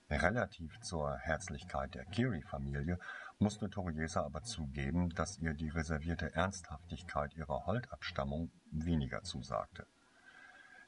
Relativ 0.10 0.80
zur 0.80 1.18
Herzlichkeit 1.18 1.96
der 1.96 2.06
Curie-Familie 2.06 2.98
musste 3.40 3.70
Toriesa 3.70 4.24
aber 4.24 4.42
zugeben, 4.44 5.10
dass 5.10 5.38
ihr 5.38 5.54
die 5.54 5.70
reservierte 5.70 6.34
Ernsthaftigkeit 6.34 7.36
ihrer 7.36 7.66
Holtabstammung 7.66 8.52
weniger 8.72 9.24
zusagte. 9.24 9.86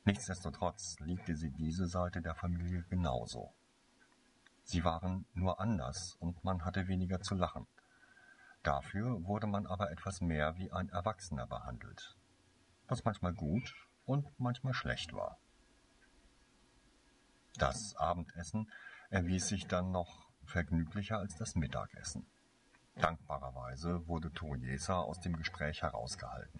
Nichtsdestotrotz 0.05 0.97
liebte 0.99 1.35
sie 1.35 1.51
diese 1.51 1.85
Seite 1.87 2.21
der 2.21 2.33
Familie 2.33 2.83
genauso. 2.89 3.53
Sie 4.63 4.83
waren 4.83 5.25
nur 5.33 5.59
anders 5.59 6.15
und 6.19 6.43
man 6.43 6.63
hatte 6.63 6.87
weniger 6.87 7.19
zu 7.21 7.35
lachen. 7.35 7.67
Dafür 8.63 9.23
wurde 9.25 9.47
man 9.47 9.65
aber 9.67 9.91
etwas 9.91 10.21
mehr 10.21 10.55
wie 10.57 10.71
ein 10.71 10.89
Erwachsener 10.89 11.47
behandelt, 11.47 12.15
was 12.87 13.03
manchmal 13.03 13.33
gut 13.33 13.88
und 14.09 14.27
manchmal 14.39 14.73
schlecht 14.73 15.13
war. 15.13 15.37
Das 17.57 17.95
Abendessen 17.95 18.71
erwies 19.11 19.47
sich 19.47 19.67
dann 19.67 19.91
noch 19.91 20.27
vergnüglicher 20.45 21.19
als 21.19 21.35
das 21.35 21.55
Mittagessen. 21.55 22.25
Dankbarerweise 22.95 24.07
wurde 24.07 24.33
Toriesa 24.33 24.99
aus 24.99 25.19
dem 25.19 25.35
Gespräch 25.37 25.83
herausgehalten. 25.83 26.59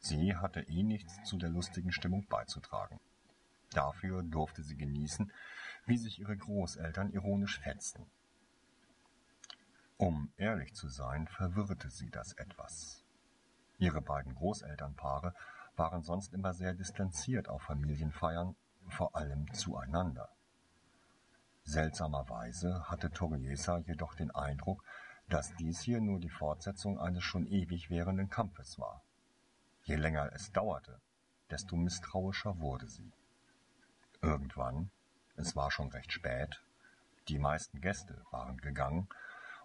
Sie 0.00 0.34
hatte 0.34 0.62
eh 0.62 0.82
nichts 0.82 1.22
zu 1.22 1.36
der 1.36 1.50
lustigen 1.50 1.92
Stimmung 1.92 2.26
beizutragen. 2.26 2.98
Dafür 3.72 4.24
durfte 4.24 4.64
sie 4.64 4.76
genießen, 4.76 5.30
wie 5.86 5.96
sich 5.96 6.18
ihre 6.18 6.36
Großeltern 6.36 7.12
ironisch 7.12 7.60
fetzten. 7.60 8.10
Um 9.96 10.32
ehrlich 10.38 10.74
zu 10.74 10.88
sein, 10.88 11.28
verwirrte 11.28 11.88
sie 11.90 12.10
das 12.10 12.32
etwas. 12.32 13.04
Ihre 13.78 14.02
beiden 14.02 14.34
Großelternpaare 14.34 15.34
waren 15.80 16.02
sonst 16.02 16.34
immer 16.34 16.52
sehr 16.52 16.74
distanziert 16.74 17.48
auf 17.48 17.62
Familienfeiern, 17.62 18.54
vor 18.90 19.16
allem 19.16 19.50
zueinander. 19.54 20.28
Seltsamerweise 21.64 22.90
hatte 22.90 23.10
Toriesa 23.10 23.78
jedoch 23.78 24.14
den 24.14 24.30
Eindruck, 24.30 24.84
dass 25.30 25.54
dies 25.54 25.80
hier 25.80 26.02
nur 26.02 26.20
die 26.20 26.28
Fortsetzung 26.28 27.00
eines 27.00 27.24
schon 27.24 27.46
ewig 27.46 27.88
währenden 27.88 28.28
Kampfes 28.28 28.78
war. 28.78 29.02
Je 29.84 29.96
länger 29.96 30.30
es 30.34 30.52
dauerte, 30.52 31.00
desto 31.48 31.76
misstrauischer 31.76 32.60
wurde 32.60 32.86
sie. 32.86 33.10
Irgendwann, 34.20 34.90
es 35.36 35.56
war 35.56 35.70
schon 35.70 35.88
recht 35.92 36.12
spät, 36.12 36.60
die 37.28 37.38
meisten 37.38 37.80
Gäste 37.80 38.22
waren 38.30 38.58
gegangen, 38.58 39.08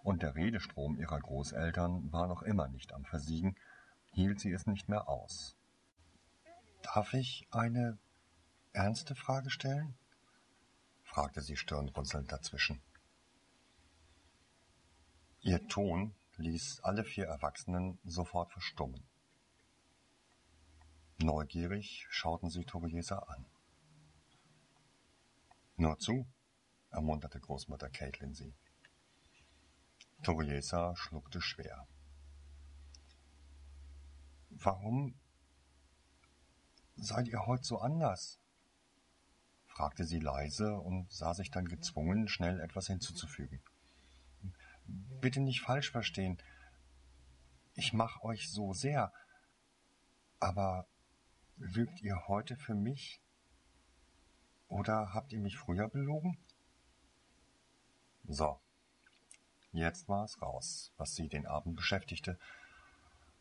und 0.02 0.22
der 0.22 0.34
Redestrom 0.34 0.96
ihrer 0.96 1.20
Großeltern 1.20 2.10
war 2.10 2.26
noch 2.26 2.42
immer 2.42 2.68
nicht 2.68 2.94
am 2.94 3.04
Versiegen, 3.04 3.54
hielt 4.12 4.40
sie 4.40 4.52
es 4.52 4.66
nicht 4.66 4.88
mehr 4.88 5.10
aus. 5.10 5.56
Darf 6.82 7.14
ich 7.14 7.46
eine 7.50 7.98
ernste 8.72 9.14
Frage 9.14 9.50
stellen? 9.50 9.94
fragte 11.02 11.40
sie 11.40 11.56
stirnrunzelnd 11.56 12.30
dazwischen. 12.30 12.82
Ihr 15.40 15.66
Ton 15.68 16.14
ließ 16.36 16.80
alle 16.82 17.04
vier 17.04 17.26
Erwachsenen 17.26 17.98
sofort 18.04 18.52
verstummen. 18.52 19.02
Neugierig 21.18 22.06
schauten 22.10 22.50
sie 22.50 22.64
Toriesa 22.64 23.18
an. 23.20 23.46
Nur 25.76 25.98
zu, 25.98 26.26
ermunterte 26.90 27.40
Großmutter 27.40 27.88
Caitlin 27.90 28.34
sie. 28.34 28.54
Toriesa 30.22 30.94
schluckte 30.96 31.40
schwer. 31.40 31.86
Warum 34.50 35.14
seid 36.96 37.28
ihr 37.28 37.46
heute 37.46 37.64
so 37.64 37.78
anders? 37.78 38.38
fragte 39.66 40.04
sie 40.04 40.20
leise 40.20 40.74
und 40.74 41.12
sah 41.12 41.34
sich 41.34 41.50
dann 41.50 41.68
gezwungen, 41.68 42.28
schnell 42.28 42.60
etwas 42.60 42.86
hinzuzufügen. 42.86 43.60
Bitte 44.86 45.40
nicht 45.40 45.60
falsch 45.60 45.90
verstehen. 45.90 46.38
Ich 47.74 47.92
mach 47.92 48.22
euch 48.22 48.50
so 48.50 48.72
sehr. 48.72 49.12
Aber 50.40 50.86
lügt 51.58 52.00
ihr 52.00 52.26
heute 52.26 52.56
für 52.56 52.74
mich? 52.74 53.20
Oder 54.68 55.12
habt 55.12 55.32
ihr 55.32 55.40
mich 55.40 55.58
früher 55.58 55.88
belogen? 55.88 56.38
So, 58.26 58.58
Jetzt 59.76 60.08
war 60.08 60.24
es 60.24 60.40
raus, 60.40 60.90
was 60.96 61.14
sie 61.14 61.28
den 61.28 61.44
Abend 61.44 61.76
beschäftigte, 61.76 62.38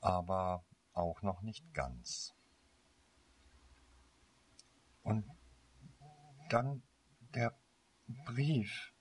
aber 0.02 0.66
auch 0.92 1.22
noch 1.22 1.42
nicht 1.44 1.74
ganz. 1.74 2.35
Und 5.06 5.24
dann 6.50 6.82
der 7.36 7.56
Brief, 8.26 8.92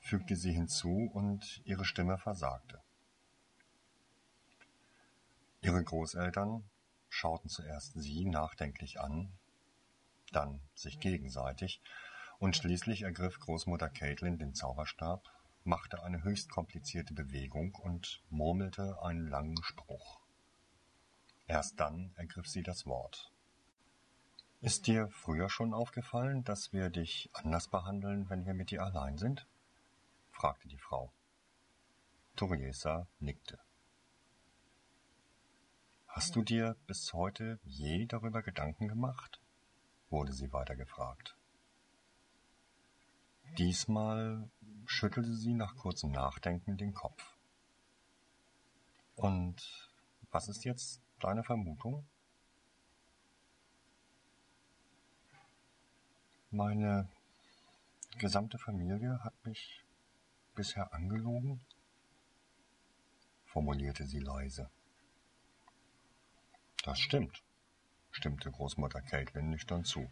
fügte 0.00 0.34
sie 0.34 0.52
hinzu 0.52 1.08
und 1.14 1.62
ihre 1.64 1.84
Stimme 1.84 2.18
versagte. 2.18 2.82
Ihre 5.60 5.82
Großeltern 5.84 6.68
schauten 7.08 7.48
zuerst 7.48 7.92
sie 7.94 8.24
nachdenklich 8.24 9.00
an, 9.00 9.32
dann 10.32 10.60
sich 10.74 10.98
gegenseitig, 10.98 11.80
und 12.40 12.56
schließlich 12.56 13.02
ergriff 13.02 13.38
Großmutter 13.38 13.90
Caitlin 13.90 14.38
den 14.38 14.54
Zauberstab 14.54 15.30
machte 15.62 16.02
eine 16.02 16.24
höchst 16.24 16.50
komplizierte 16.50 17.14
Bewegung 17.14 17.76
und 17.76 18.24
murmelte 18.28 19.00
einen 19.02 19.28
langen 19.28 19.62
Spruch. 19.62 20.18
Erst 21.46 21.78
dann 21.78 22.12
ergriff 22.16 22.48
sie 22.48 22.64
das 22.64 22.86
Wort. 22.86 23.30
Ist 24.60 24.86
dir 24.86 25.08
früher 25.08 25.48
schon 25.48 25.72
aufgefallen, 25.72 26.44
dass 26.44 26.72
wir 26.72 26.90
dich 26.90 27.30
anders 27.32 27.68
behandeln, 27.68 28.28
wenn 28.28 28.44
wir 28.44 28.52
mit 28.52 28.70
dir 28.70 28.82
allein 28.82 29.16
sind? 29.16 29.46
fragte 30.30 30.68
die 30.68 30.78
Frau. 30.78 31.12
Toriesa 32.36 33.06
nickte. 33.20 33.58
Hast 36.06 36.36
du 36.36 36.42
dir 36.42 36.76
bis 36.86 37.12
heute 37.14 37.58
je 37.64 38.06
darüber 38.06 38.42
Gedanken 38.42 38.88
gemacht? 38.88 39.40
wurde 40.10 40.32
sie 40.32 40.52
weiter 40.52 40.76
gefragt. 40.76 41.36
Diesmal 43.58 44.50
schüttelte 44.86 45.34
sie 45.34 45.54
nach 45.54 45.76
kurzem 45.76 46.10
Nachdenken 46.10 46.76
den 46.76 46.94
Kopf. 46.94 47.38
Und 49.14 49.88
was 50.30 50.48
ist 50.48 50.64
jetzt 50.64 51.00
deine 51.20 51.44
Vermutung? 51.44 52.04
Meine 56.52 57.08
gesamte 58.18 58.58
Familie 58.58 59.22
hat 59.22 59.34
mich 59.46 59.84
bisher 60.56 60.92
angelogen, 60.92 61.60
formulierte 63.44 64.04
sie 64.04 64.18
leise. 64.18 64.68
Das 66.82 66.98
stimmt, 66.98 67.44
stimmte 68.10 68.50
Großmutter 68.50 69.00
Caitlin 69.00 69.50
nüchtern 69.50 69.84
zu. 69.84 70.10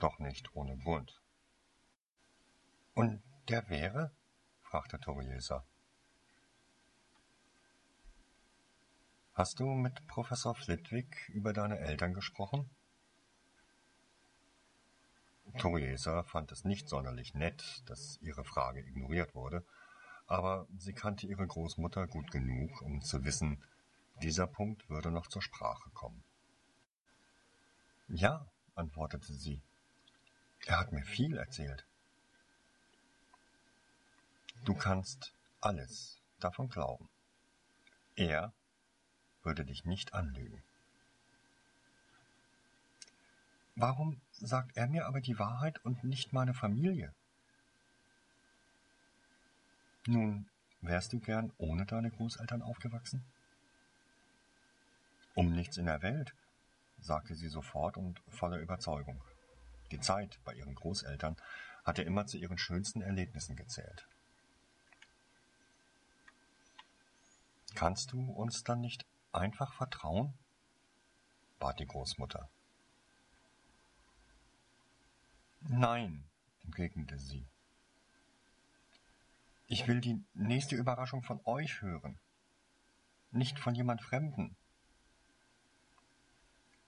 Doch 0.00 0.18
nicht 0.18 0.54
ohne 0.54 0.76
Grund. 0.76 1.18
Und 2.92 3.22
der 3.48 3.70
wäre? 3.70 4.10
fragte 4.60 5.00
Toriesa. 5.00 5.64
Hast 9.32 9.60
du 9.60 9.66
mit 9.66 10.06
Professor 10.08 10.54
Flitwick 10.54 11.30
über 11.30 11.54
deine 11.54 11.78
Eltern 11.78 12.12
gesprochen? 12.12 12.68
Toriesa 15.58 16.22
fand 16.24 16.50
es 16.52 16.64
nicht 16.64 16.88
sonderlich 16.88 17.34
nett, 17.34 17.82
dass 17.86 18.18
ihre 18.20 18.44
Frage 18.44 18.80
ignoriert 18.80 19.34
wurde, 19.34 19.64
aber 20.26 20.66
sie 20.76 20.92
kannte 20.92 21.26
ihre 21.26 21.46
Großmutter 21.46 22.06
gut 22.06 22.30
genug, 22.30 22.82
um 22.82 23.02
zu 23.02 23.24
wissen, 23.24 23.62
dieser 24.22 24.46
Punkt 24.46 24.88
würde 24.88 25.10
noch 25.10 25.26
zur 25.26 25.42
Sprache 25.42 25.90
kommen. 25.90 26.22
Ja, 28.08 28.46
antwortete 28.74 29.32
sie. 29.32 29.60
Er 30.66 30.78
hat 30.78 30.92
mir 30.92 31.04
viel 31.04 31.36
erzählt. 31.36 31.84
Du 34.64 34.74
kannst 34.74 35.34
alles 35.60 36.20
davon 36.40 36.68
glauben. 36.68 37.08
Er 38.16 38.52
würde 39.42 39.64
dich 39.64 39.84
nicht 39.84 40.14
anlügen. 40.14 40.62
Warum 43.76 44.20
sagt 44.30 44.76
er 44.76 44.86
mir 44.86 45.06
aber 45.06 45.20
die 45.20 45.38
Wahrheit 45.38 45.84
und 45.84 46.04
nicht 46.04 46.32
meine 46.32 46.54
Familie? 46.54 47.12
Nun, 50.06 50.48
wärst 50.80 51.12
du 51.12 51.18
gern 51.18 51.52
ohne 51.58 51.86
deine 51.86 52.10
Großeltern 52.10 52.62
aufgewachsen? 52.62 53.24
Um 55.34 55.52
nichts 55.52 55.76
in 55.76 55.86
der 55.86 56.02
Welt, 56.02 56.34
sagte 57.00 57.34
sie 57.34 57.48
sofort 57.48 57.96
und 57.96 58.20
voller 58.28 58.58
Überzeugung. 58.58 59.22
Die 59.90 59.98
Zeit 59.98 60.38
bei 60.44 60.54
ihren 60.54 60.74
Großeltern 60.74 61.36
hatte 61.84 62.02
immer 62.02 62.26
zu 62.26 62.38
ihren 62.38 62.58
schönsten 62.58 63.02
Erlebnissen 63.02 63.56
gezählt. 63.56 64.06
Kannst 67.74 68.12
du 68.12 68.30
uns 68.30 68.62
dann 68.62 68.80
nicht 68.80 69.04
einfach 69.32 69.72
vertrauen? 69.74 70.34
bat 71.58 71.80
die 71.80 71.86
Großmutter. 71.86 72.48
Nein, 75.68 76.24
entgegnete 76.64 77.18
sie. 77.18 77.46
Ich 79.66 79.88
will 79.88 80.00
die 80.00 80.22
nächste 80.34 80.76
Überraschung 80.76 81.22
von 81.22 81.40
euch 81.44 81.80
hören, 81.80 82.18
nicht 83.30 83.58
von 83.58 83.74
jemand 83.74 84.02
Fremden. 84.02 84.56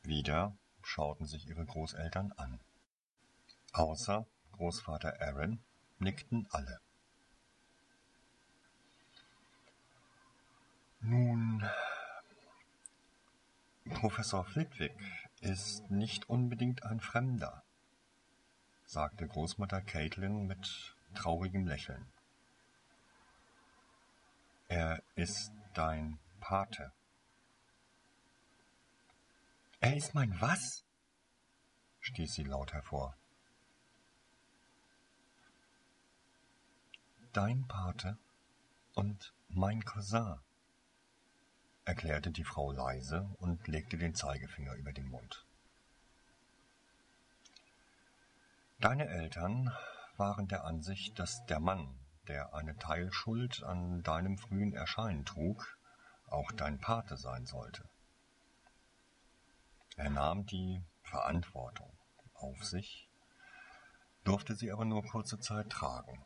Wieder 0.03 0.57
schauten 0.83 1.27
sich 1.27 1.49
ihre 1.49 1.65
Großeltern 1.65 2.33
an. 2.33 2.61
Außer 3.73 4.27
Großvater 4.53 5.21
Aaron 5.21 5.59
nickten 5.99 6.47
alle. 6.51 6.81
Nun, 11.01 11.65
Professor 13.91 14.45
Flitwick 14.45 14.97
ist 15.41 15.91
nicht 15.91 16.29
unbedingt 16.29 16.85
ein 16.85 17.01
Fremder 17.01 17.66
sagte 18.87 19.27
Großmutter 19.27 19.83
Caitlin 19.83 20.47
mit 20.47 20.97
traurigem 21.15 21.67
Lächeln. 21.67 22.07
Er 24.69 25.03
ist 25.15 25.51
dein 25.75 26.19
Pate. 26.41 26.93
Er 29.81 29.97
ist 29.97 30.15
mein 30.15 30.41
was? 30.41 30.85
stieß 32.01 32.33
sie 32.35 32.45
laut 32.45 32.73
hervor. 32.73 33.17
Dein 37.33 37.67
Pate 37.67 38.17
und 38.95 39.35
mein 39.49 39.85
Cousin, 39.85 40.39
erklärte 41.85 42.31
die 42.31 42.45
Frau 42.45 42.73
leise 42.73 43.29
und 43.39 43.67
legte 43.69 43.99
den 43.99 44.15
Zeigefinger 44.15 44.75
über 44.75 44.93
den 44.93 45.09
Mund. 45.09 45.45
Deine 48.79 49.09
Eltern 49.09 49.73
waren 50.19 50.49
der 50.49 50.65
Ansicht, 50.65 51.19
dass 51.19 51.47
der 51.47 51.61
Mann, 51.61 51.99
der 52.29 52.55
eine 52.55 52.77
Teilschuld 52.77 53.63
an 53.63 54.03
deinem 54.03 54.37
frühen 54.37 54.75
Erscheinen 54.75 55.25
trug, 55.25 55.79
auch 56.27 56.53
dein 56.53 56.79
Pate 56.79 57.17
sein 57.17 57.47
sollte. 57.47 57.89
Er 59.97 60.11
nahm 60.11 60.45
die 60.45 60.83
Verantwortung 61.05 61.91
auf 62.35 62.63
sich, 62.65 63.09
durfte 64.25 64.55
sie 64.55 64.71
aber 64.71 64.85
nur 64.85 65.03
kurze 65.03 65.39
Zeit 65.39 65.71
tragen. 65.71 66.23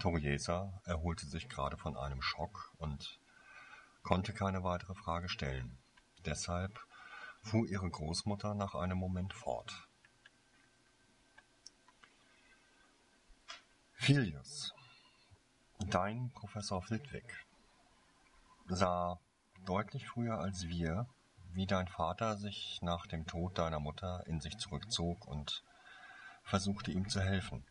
Toriesa 0.00 0.80
erholte 0.84 1.26
sich 1.26 1.48
gerade 1.48 1.76
von 1.76 1.96
einem 1.96 2.22
Schock 2.22 2.72
und 2.78 3.20
konnte 4.02 4.32
keine 4.32 4.64
weitere 4.64 4.96
Frage 4.96 5.28
stellen. 5.28 5.78
Deshalb 6.24 6.80
fuhr 7.40 7.68
ihre 7.68 7.88
Großmutter 7.88 8.54
nach 8.54 8.74
einem 8.74 8.98
Moment 8.98 9.32
fort. 9.32 9.85
Filius, 13.98 14.72
dein 15.90 16.30
Professor 16.30 16.80
Flitwick, 16.80 17.44
sah 18.68 19.18
deutlich 19.64 20.06
früher 20.06 20.38
als 20.38 20.68
wir, 20.68 21.08
wie 21.54 21.66
dein 21.66 21.88
Vater 21.88 22.36
sich 22.36 22.78
nach 22.82 23.08
dem 23.08 23.26
Tod 23.26 23.58
deiner 23.58 23.80
Mutter 23.80 24.22
in 24.26 24.40
sich 24.40 24.58
zurückzog 24.58 25.26
und 25.26 25.64
versuchte 26.44 26.92
ihm 26.92 27.08
zu 27.08 27.20
helfen. 27.20 27.64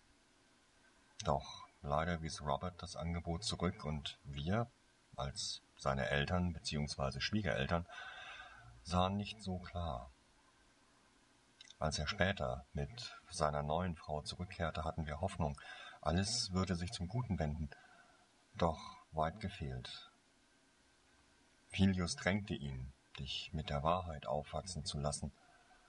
Doch 1.24 1.68
leider 1.84 2.22
wies 2.22 2.42
Robert 2.42 2.82
das 2.82 2.98
Angebot 2.98 3.46
zurück 3.46 3.86
und 3.86 4.18
wir, 4.26 4.68
als 5.16 5.62
seine 5.78 6.10
Eltern 6.10 6.52
bzw. 6.52 7.22
Schwiegereltern, 7.22 7.86
sahen 8.84 9.16
nicht 9.16 9.42
so 9.42 9.60
klar. 9.60 10.12
Als 11.80 11.98
er 11.98 12.08
später 12.08 12.66
mit 12.74 13.16
seiner 13.30 13.64
neuen 13.64 13.96
Frau 13.96 14.22
zurückkehrte, 14.22 14.84
hatten 14.84 15.06
wir 15.06 15.22
Hoffnung, 15.22 15.58
alles 16.06 16.54
würde 16.54 16.76
sich 16.76 16.92
zum 16.92 17.08
Guten 17.08 17.40
wenden, 17.40 17.70
doch 18.54 18.80
weit 19.12 19.40
gefehlt. 19.40 20.12
Filius 21.70 22.16
drängte 22.16 22.54
ihn, 22.54 22.94
dich 23.18 23.50
mit 23.54 23.72
der 23.72 23.82
Wahrheit 23.82 24.28
aufwachsen 24.28 24.86
zu 24.86 25.00
lassen, 25.00 25.32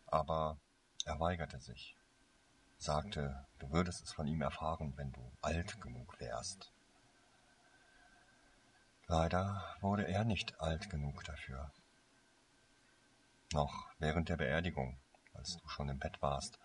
aber 0.06 0.56
er 1.04 1.20
weigerte 1.20 1.60
sich, 1.60 1.96
sagte, 2.78 3.46
du 3.58 3.70
würdest 3.70 4.02
es 4.02 4.12
von 4.12 4.26
ihm 4.26 4.40
erfahren, 4.40 4.94
wenn 4.96 5.12
du 5.12 5.20
alt 5.42 5.80
genug 5.82 6.18
wärst. 6.18 6.72
Leider 9.08 9.76
wurde 9.80 10.08
er 10.08 10.24
nicht 10.24 10.58
alt 10.60 10.88
genug 10.88 11.24
dafür. 11.24 11.70
Noch 13.52 13.90
während 13.98 14.30
der 14.30 14.38
Beerdigung, 14.38 14.98
als 15.34 15.58
du 15.58 15.68
schon 15.68 15.90
im 15.90 15.98
Bett 15.98 16.20
warst, 16.22 16.58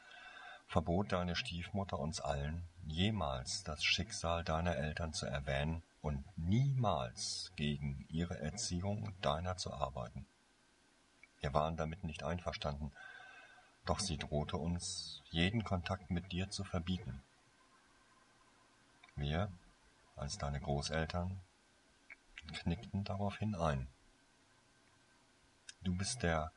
verbot 0.71 1.11
deine 1.11 1.35
Stiefmutter 1.35 1.99
uns 1.99 2.21
allen, 2.21 2.63
jemals 2.87 3.65
das 3.65 3.83
Schicksal 3.83 4.45
deiner 4.45 4.77
Eltern 4.77 5.11
zu 5.11 5.25
erwähnen 5.25 5.83
und 6.01 6.23
niemals 6.37 7.51
gegen 7.57 8.05
ihre 8.07 8.39
Erziehung 8.39 9.13
deiner 9.19 9.57
zu 9.57 9.73
arbeiten. 9.73 10.25
Wir 11.41 11.53
waren 11.53 11.75
damit 11.75 12.05
nicht 12.05 12.23
einverstanden, 12.23 12.93
doch 13.85 13.99
sie 13.99 14.17
drohte 14.17 14.55
uns, 14.55 15.21
jeden 15.29 15.65
Kontakt 15.65 16.09
mit 16.09 16.31
dir 16.31 16.49
zu 16.49 16.63
verbieten. 16.63 17.21
Wir, 19.17 19.51
als 20.15 20.37
deine 20.37 20.61
Großeltern, 20.61 21.41
knickten 22.53 23.03
daraufhin 23.03 23.55
ein. 23.55 23.89
Du 25.81 25.93
bist 25.97 26.23
der 26.23 26.53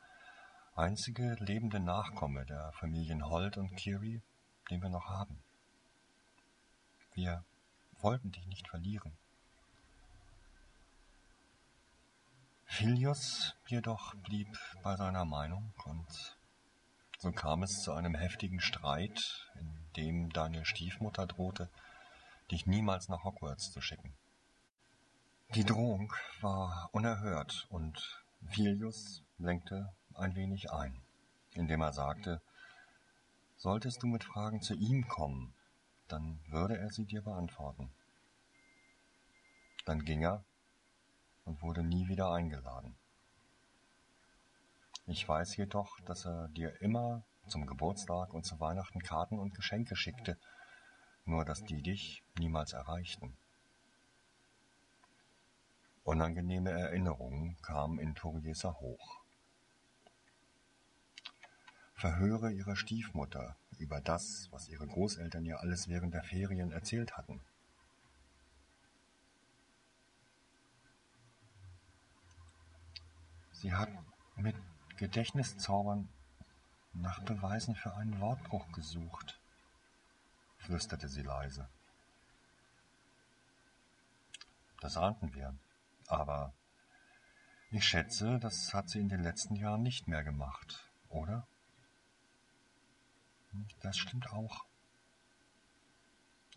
einzige 0.75 1.35
lebende 1.39 1.79
Nachkomme 1.79 2.45
der 2.45 2.71
Familien 2.73 3.25
Holt 3.29 3.57
und 3.57 3.75
Kiri, 3.75 4.21
den 4.69 4.81
wir 4.81 4.89
noch 4.89 5.05
haben. 5.05 5.41
Wir 7.13 7.43
wollten 8.01 8.31
dich 8.31 8.45
nicht 8.47 8.67
verlieren. 8.67 9.13
Helios 12.65 13.55
jedoch 13.67 14.15
blieb 14.15 14.49
bei 14.83 14.97
seiner 14.97 15.23
Meinung 15.23 15.73
und 15.85 16.35
so 17.19 17.31
kam 17.31 17.63
es 17.63 17.81
zu 17.81 17.93
einem 17.93 18.13
heftigen 18.13 18.59
Streit, 18.59 19.49
in 19.55 19.79
dem 19.95 20.29
deine 20.33 20.65
Stiefmutter 20.65 21.25
drohte, 21.25 21.69
dich 22.51 22.65
niemals 22.65 23.07
nach 23.07 23.23
Hogwarts 23.23 23.71
zu 23.71 23.79
schicken. 23.79 24.13
Die 25.53 25.63
Drohung 25.63 26.13
war 26.41 26.89
unerhört 26.91 27.65
und 27.69 28.21
Vilius 28.41 29.23
lenkte 29.37 29.93
ein 30.17 30.35
wenig 30.35 30.71
ein, 30.71 31.01
indem 31.53 31.81
er 31.81 31.93
sagte, 31.93 32.41
solltest 33.57 34.03
du 34.03 34.07
mit 34.07 34.23
Fragen 34.23 34.61
zu 34.61 34.73
ihm 34.73 35.07
kommen, 35.07 35.53
dann 36.07 36.39
würde 36.47 36.77
er 36.77 36.91
sie 36.91 37.05
dir 37.05 37.21
beantworten. 37.21 37.91
Dann 39.85 40.03
ging 40.03 40.23
er 40.23 40.43
und 41.45 41.61
wurde 41.61 41.83
nie 41.83 42.07
wieder 42.07 42.31
eingeladen. 42.31 42.95
Ich 45.07 45.27
weiß 45.27 45.55
jedoch, 45.57 45.99
dass 46.01 46.25
er 46.25 46.47
dir 46.49 46.81
immer 46.81 47.23
zum 47.47 47.67
Geburtstag 47.67 48.33
und 48.33 48.43
zu 48.43 48.59
Weihnachten 48.59 49.01
Karten 49.01 49.37
und 49.37 49.53
Geschenke 49.53 49.95
schickte, 49.95 50.37
nur 51.25 51.45
dass 51.45 51.63
die 51.63 51.81
dich 51.81 52.23
niemals 52.39 52.73
erreichten. 52.73 53.37
Unangenehme 56.03 56.71
Erinnerungen 56.71 57.57
kamen 57.61 57.99
in 57.99 58.15
Turiesa 58.15 58.73
hoch. 58.79 59.24
Verhöre 61.95 62.51
ihrer 62.51 62.75
Stiefmutter 62.75 63.55
über 63.79 64.01
das, 64.01 64.49
was 64.51 64.67
ihre 64.67 64.85
Großeltern 64.85 65.45
ihr 65.45 65.61
alles 65.61 65.87
während 65.87 66.13
der 66.13 66.23
Ferien 66.23 66.71
erzählt 66.71 67.17
hatten. 67.17 67.41
Sie 73.53 73.73
hat 73.73 73.89
mit 74.35 74.55
Gedächtniszaubern 74.97 76.09
nach 76.93 77.21
Beweisen 77.21 77.75
für 77.75 77.93
einen 77.95 78.19
Wortbruch 78.19 78.69
gesucht, 78.73 79.39
flüsterte 80.57 81.07
sie 81.07 81.23
leise. 81.23 81.67
Das 84.81 84.97
ahnten 84.97 85.33
wir, 85.33 85.55
aber 86.07 86.53
ich 87.71 87.85
schätze, 87.85 88.37
das 88.39 88.73
hat 88.73 88.89
sie 88.89 88.99
in 88.99 89.09
den 89.09 89.23
letzten 89.23 89.55
Jahren 89.55 89.81
nicht 89.81 90.07
mehr 90.07 90.23
gemacht, 90.23 90.89
oder? 91.09 91.47
Das 93.81 93.97
stimmt 93.97 94.31
auch. 94.31 94.65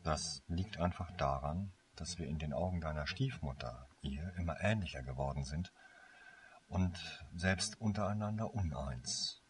Das 0.02 0.42
liegt 0.48 0.78
einfach 0.78 1.10
daran, 1.12 1.72
dass 1.96 2.18
wir 2.18 2.28
in 2.28 2.38
den 2.38 2.52
Augen 2.52 2.80
deiner 2.80 3.06
Stiefmutter 3.06 3.88
ihr 4.02 4.32
immer 4.36 4.60
ähnlicher 4.60 5.02
geworden 5.02 5.44
sind 5.44 5.72
und 6.68 7.26
selbst 7.34 7.80
untereinander 7.80 8.54
uneins. 8.54 9.42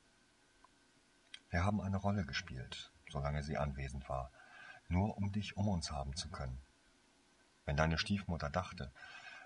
Wir 1.50 1.64
haben 1.64 1.80
eine 1.80 1.96
Rolle 1.96 2.24
gespielt, 2.24 2.90
solange 3.10 3.42
sie 3.42 3.58
anwesend 3.58 4.08
war, 4.08 4.30
nur 4.88 5.16
um 5.16 5.32
dich 5.32 5.56
um 5.56 5.68
uns 5.68 5.90
haben 5.90 6.16
zu 6.16 6.28
können. 6.30 6.58
Wenn 7.64 7.76
deine 7.76 7.98
Stiefmutter 7.98 8.48
dachte, 8.48 8.90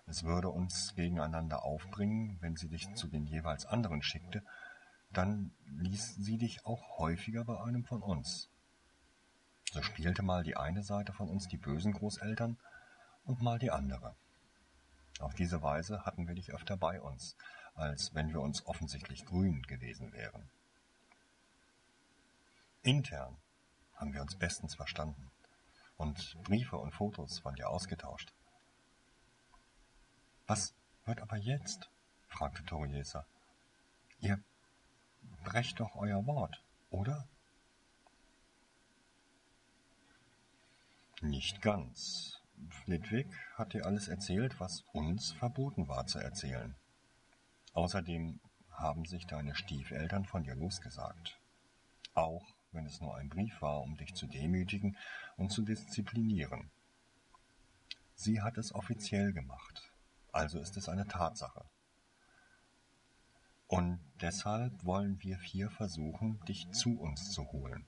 es 0.07 0.25
würde 0.25 0.49
uns 0.49 0.95
gegeneinander 0.95 1.65
aufbringen, 1.65 2.39
wenn 2.41 2.57
sie 2.57 2.69
dich 2.69 2.93
zu 2.95 3.09
den 3.09 3.27
jeweils 3.27 3.67
anderen 3.67 4.03
schickte, 4.03 4.43
dann 5.13 5.53
ließ 5.67 6.17
sie 6.17 6.39
dich 6.39 6.65
auch 6.67 6.99
häufiger 6.99 7.45
bei 7.45 7.61
einem 7.61 7.85
von 7.85 8.03
uns. 8.03 8.49
So 9.73 9.83
spielte 9.83 10.23
mal 10.23 10.43
die 10.43 10.57
eine 10.57 10.83
Seite 10.83 11.13
von 11.13 11.29
uns 11.29 11.49
die 11.49 11.57
bösen 11.57 11.93
Großeltern 11.93 12.59
und 13.25 13.43
mal 13.43 13.59
die 13.59 13.71
andere. 13.71 14.15
Auf 15.19 15.35
diese 15.35 15.63
Weise 15.63 16.05
hatten 16.05 16.27
wir 16.27 16.35
dich 16.35 16.53
öfter 16.53 16.77
bei 16.77 17.01
uns, 17.01 17.37
als 17.75 18.15
wenn 18.15 18.33
wir 18.33 18.41
uns 18.41 18.67
offensichtlich 18.67 19.25
grün 19.25 19.63
gewesen 19.63 20.13
wären. 20.13 20.51
Intern 22.83 23.37
haben 23.95 24.13
wir 24.13 24.21
uns 24.21 24.35
bestens 24.35 24.75
verstanden 24.75 25.31
und 25.97 26.37
Briefe 26.43 26.77
und 26.77 26.93
Fotos 26.93 27.45
waren 27.45 27.57
ja 27.57 27.67
ausgetauscht. 27.67 28.33
Was 30.47 30.75
wird 31.05 31.21
aber 31.21 31.37
jetzt? 31.37 31.91
fragte 32.29 32.65
Toriesa. 32.65 33.25
Ihr 34.19 34.43
brecht 35.43 35.81
doch 35.81 35.97
euer 35.97 36.27
Wort, 36.27 36.63
oder? 36.91 37.27
Nicht 41.21 41.63
ganz. 41.63 42.41
Flitwick 42.85 43.29
hat 43.55 43.75
dir 43.75 43.87
alles 43.87 44.09
erzählt, 44.09 44.59
was 44.61 44.85
uns 44.93 45.33
verboten 45.33 45.89
war 45.89 46.07
zu 46.07 46.19
erzählen. 46.19 46.75
Außerdem 47.75 48.41
haben 48.71 49.05
sich 49.05 49.27
deine 49.27 49.55
Stiefeltern 49.55 50.25
von 50.25 50.45
dir 50.45 50.55
losgesagt. 50.55 51.39
Auch 52.15 52.45
wenn 52.73 52.87
es 52.87 53.01
nur 53.01 53.17
ein 53.17 53.29
Brief 53.29 53.61
war, 53.63 53.83
um 53.83 53.97
dich 53.97 54.15
zu 54.15 54.27
demütigen 54.27 54.97
und 55.37 55.51
zu 55.51 55.63
disziplinieren. 55.63 56.71
Sie 58.15 58.41
hat 58.41 58.59
es 58.59 58.75
offiziell 58.75 59.33
gemacht, 59.33 59.93
also 60.33 60.59
ist 60.59 60.77
es 60.77 60.89
eine 60.89 61.07
Tatsache. 61.07 61.65
Und 63.73 63.99
deshalb 64.21 64.85
wollen 64.85 65.19
wir 65.23 65.39
vier 65.39 65.71
versuchen, 65.71 66.39
dich 66.45 66.71
zu 66.73 67.01
uns 67.01 67.31
zu 67.33 67.51
holen. 67.53 67.87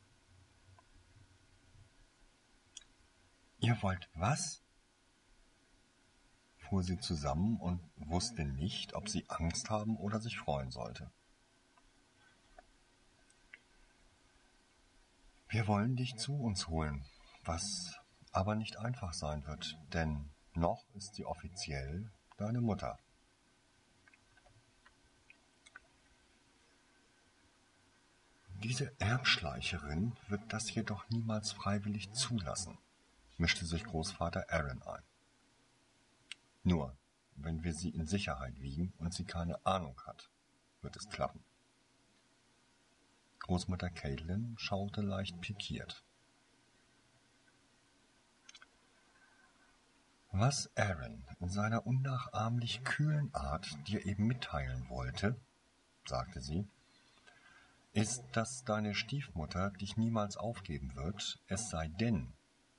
Ihr 3.59 3.77
wollt 3.83 4.09
was? 4.15 4.63
fuhr 6.57 6.83
sie 6.83 6.99
zusammen 6.99 7.59
und 7.59 7.83
wusste 7.97 8.47
nicht, 8.47 8.95
ob 8.95 9.11
sie 9.11 9.29
Angst 9.29 9.69
haben 9.69 9.99
oder 9.99 10.21
sich 10.21 10.39
freuen 10.39 10.71
sollte. 10.71 11.11
Wir 15.51 15.67
wollen 15.67 15.97
dich 15.97 16.17
zu 16.17 16.35
uns 16.35 16.67
holen, 16.69 17.05
was 17.45 18.01
aber 18.33 18.55
nicht 18.55 18.79
einfach 18.79 19.13
sein 19.13 19.45
wird, 19.45 19.79
denn 19.93 20.31
noch 20.55 20.83
ist 20.95 21.15
sie 21.15 21.27
offiziell 21.27 22.11
deine 22.39 22.63
Mutter. 22.63 22.99
Diese 28.65 28.99
Erbschleicherin 28.99 30.17
wird 30.29 30.41
das 30.51 30.75
jedoch 30.75 31.07
niemals 31.11 31.53
freiwillig 31.53 32.11
zulassen, 32.13 32.79
mischte 33.37 33.67
sich 33.67 33.85
Großvater 33.85 34.47
Aaron 34.49 34.83
ein. 34.85 35.03
Nur, 36.63 36.97
wenn 37.37 37.63
wir 37.63 37.75
sie 37.75 37.91
in 37.91 38.07
Sicherheit 38.07 38.59
wiegen 38.63 38.95
und 38.97 39.13
sie 39.13 39.27
keine 39.27 39.67
Ahnung 39.67 40.01
hat, 40.07 40.31
wird 40.81 40.97
es 40.97 41.11
klappen. 41.11 41.45
Großmutter 43.41 43.91
Caitlin 43.91 44.55
schaute 44.57 45.03
leicht 45.03 45.39
pikiert. 45.43 46.03
Was 50.33 50.75
Aaron 50.75 51.23
in 51.39 51.51
seiner 51.51 51.87
unnachahmlich 51.87 52.83
kühlen 52.83 53.29
Art 53.35 53.77
dir 53.87 54.07
eben 54.07 54.27
mitteilen 54.27 54.89
wollte, 54.89 55.39
sagte 56.07 56.41
sie, 56.41 56.67
ist, 57.95 58.25
dass 58.33 58.65
deine 58.65 58.93
Stiefmutter 58.93 59.71
dich 59.71 59.97
niemals 59.97 60.37
aufgeben 60.37 60.97
wird, 60.97 61.41
es 61.47 61.71
sei 61.71 61.87
denn, 61.87 62.33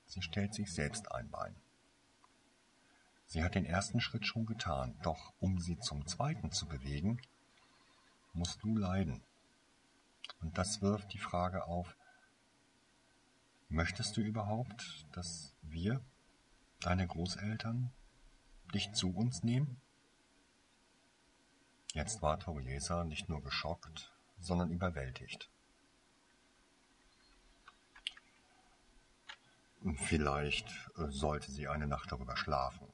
sie 0.04 0.20
stellt 0.20 0.54
sich 0.54 0.72
selbst 0.72 1.10
ein 1.10 1.30
Bein. 1.30 1.56
Sie 3.24 3.42
hat 3.42 3.54
den 3.54 3.64
ersten 3.64 4.00
Schritt 4.00 4.26
schon 4.26 4.44
getan, 4.44 4.94
doch 5.02 5.32
um 5.40 5.58
sie 5.58 5.78
zum 5.78 6.06
zweiten 6.06 6.52
zu 6.52 6.66
bewegen, 6.66 7.20
musst 8.34 8.62
du 8.62 8.76
leiden. 8.76 9.22
Und 10.42 10.58
das 10.58 10.82
wirft 10.82 11.12
die 11.14 11.18
Frage 11.18 11.64
auf, 11.64 11.96
möchtest 13.70 14.18
du 14.18 14.20
überhaupt, 14.20 15.06
dass 15.12 15.54
wir, 15.62 16.04
deine 16.80 17.06
Großeltern, 17.06 17.90
dich 18.74 18.92
zu 18.92 19.16
uns 19.16 19.42
nehmen? 19.42 19.80
Jetzt 21.94 22.20
war 22.20 22.38
Toriesa 22.38 23.04
nicht 23.04 23.30
nur 23.30 23.42
geschockt, 23.42 24.12
sondern 24.38 24.70
überwältigt. 24.70 25.50
Vielleicht 29.96 30.68
äh, 30.96 31.10
sollte 31.10 31.50
sie 31.52 31.68
eine 31.68 31.86
Nacht 31.86 32.10
darüber 32.10 32.36
schlafen 32.36 32.92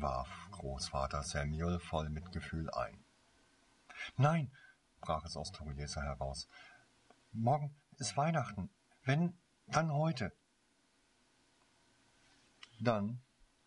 warf 0.00 0.48
Großvater 0.52 1.22
Samuel 1.22 1.78
voll 1.78 2.08
Mitgefühl 2.08 2.70
ein. 2.70 3.04
Nein, 4.16 4.50
brach 5.00 5.24
es 5.24 5.36
aus 5.36 5.52
Toriesa 5.52 6.02
heraus. 6.02 6.48
Morgen 7.32 7.74
ist 7.98 8.16
Weihnachten. 8.16 8.70
Wenn, 9.04 9.36
dann 9.66 9.92
heute. 9.92 10.32
Dann 12.80 13.20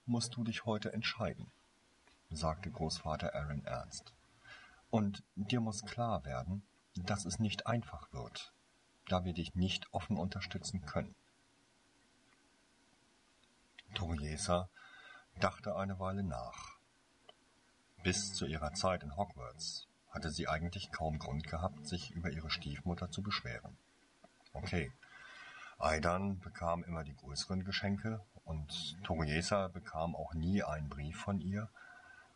musst 0.05 0.35
du 0.35 0.43
dich 0.43 0.65
heute 0.65 0.93
entscheiden, 0.93 1.51
sagte 2.29 2.71
Großvater 2.71 3.33
Aaron 3.33 3.63
ernst. 3.65 4.13
Und 4.89 5.23
dir 5.35 5.61
muss 5.61 5.85
klar 5.85 6.25
werden, 6.25 6.65
dass 6.95 7.25
es 7.25 7.39
nicht 7.39 7.67
einfach 7.67 8.11
wird, 8.13 8.53
da 9.07 9.25
wir 9.25 9.33
dich 9.33 9.55
nicht 9.55 9.91
offen 9.93 10.17
unterstützen 10.17 10.85
können. 10.85 11.15
Toriesa 13.93 14.69
dachte 15.39 15.75
eine 15.75 15.99
Weile 15.99 16.23
nach. 16.23 16.77
Bis 18.03 18.33
zu 18.33 18.45
ihrer 18.45 18.73
Zeit 18.73 19.03
in 19.03 19.15
Hogwarts 19.15 19.87
hatte 20.09 20.29
sie 20.29 20.47
eigentlich 20.47 20.91
kaum 20.91 21.19
Grund 21.19 21.47
gehabt, 21.47 21.87
sich 21.87 22.11
über 22.11 22.29
ihre 22.29 22.49
Stiefmutter 22.49 23.11
zu 23.11 23.21
beschweren. 23.21 23.77
Okay, 24.53 24.91
Aidan 25.77 26.39
bekam 26.39 26.83
immer 26.83 27.03
die 27.03 27.15
größeren 27.15 27.65
Geschenke 27.65 28.23
und 28.45 29.03
Toriesa 29.03 29.67
bekam 29.67 30.15
auch 30.15 30.33
nie 30.33 30.63
einen 30.63 30.87
Brief 30.87 31.19
von 31.19 31.41
ihr, 31.41 31.69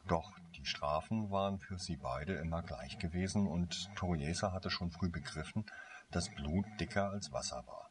doch 0.08 0.38
die 0.56 0.66
Strafen 0.66 1.32
waren 1.32 1.60
für 1.60 1.78
sie 1.78 1.98
beide 1.98 2.34
immer 2.34 2.62
gleich 2.62 2.98
gewesen 3.00 3.48
und 3.48 3.94
Toriesa 3.96 4.52
hatte 4.52 4.70
schon 4.70 4.92
früh 4.92 5.10
begriffen, 5.10 5.66
dass 6.12 6.34
Blut 6.34 6.66
dicker 6.80 7.10
als 7.10 7.32
Wasser 7.32 7.66
war. 7.68 7.90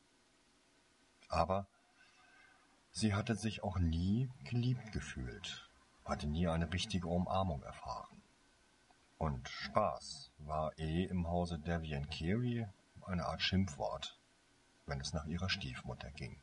Aber 1.29 1.67
sie 2.91 3.15
hatte 3.15 3.37
sich 3.37 3.63
auch 3.63 3.79
nie 3.79 4.31
geliebt 4.45 4.93
gefühlt, 4.93 5.69
hatte 6.05 6.27
nie 6.27 6.49
eine 6.49 6.73
richtige 6.73 7.09
Umarmung 7.09 7.63
erfahren. 7.63 8.23
Und 9.19 9.49
Spaß 9.49 10.33
war 10.39 10.79
eh 10.79 11.05
im 11.05 11.27
Hause 11.29 11.59
Devian 11.59 12.09
Carey 12.09 12.67
eine 13.03 13.27
Art 13.27 13.43
Schimpfwort, 13.43 14.19
wenn 14.87 15.01
es 15.01 15.13
nach 15.13 15.27
ihrer 15.27 15.49
Stiefmutter 15.49 16.11
ging. 16.13 16.41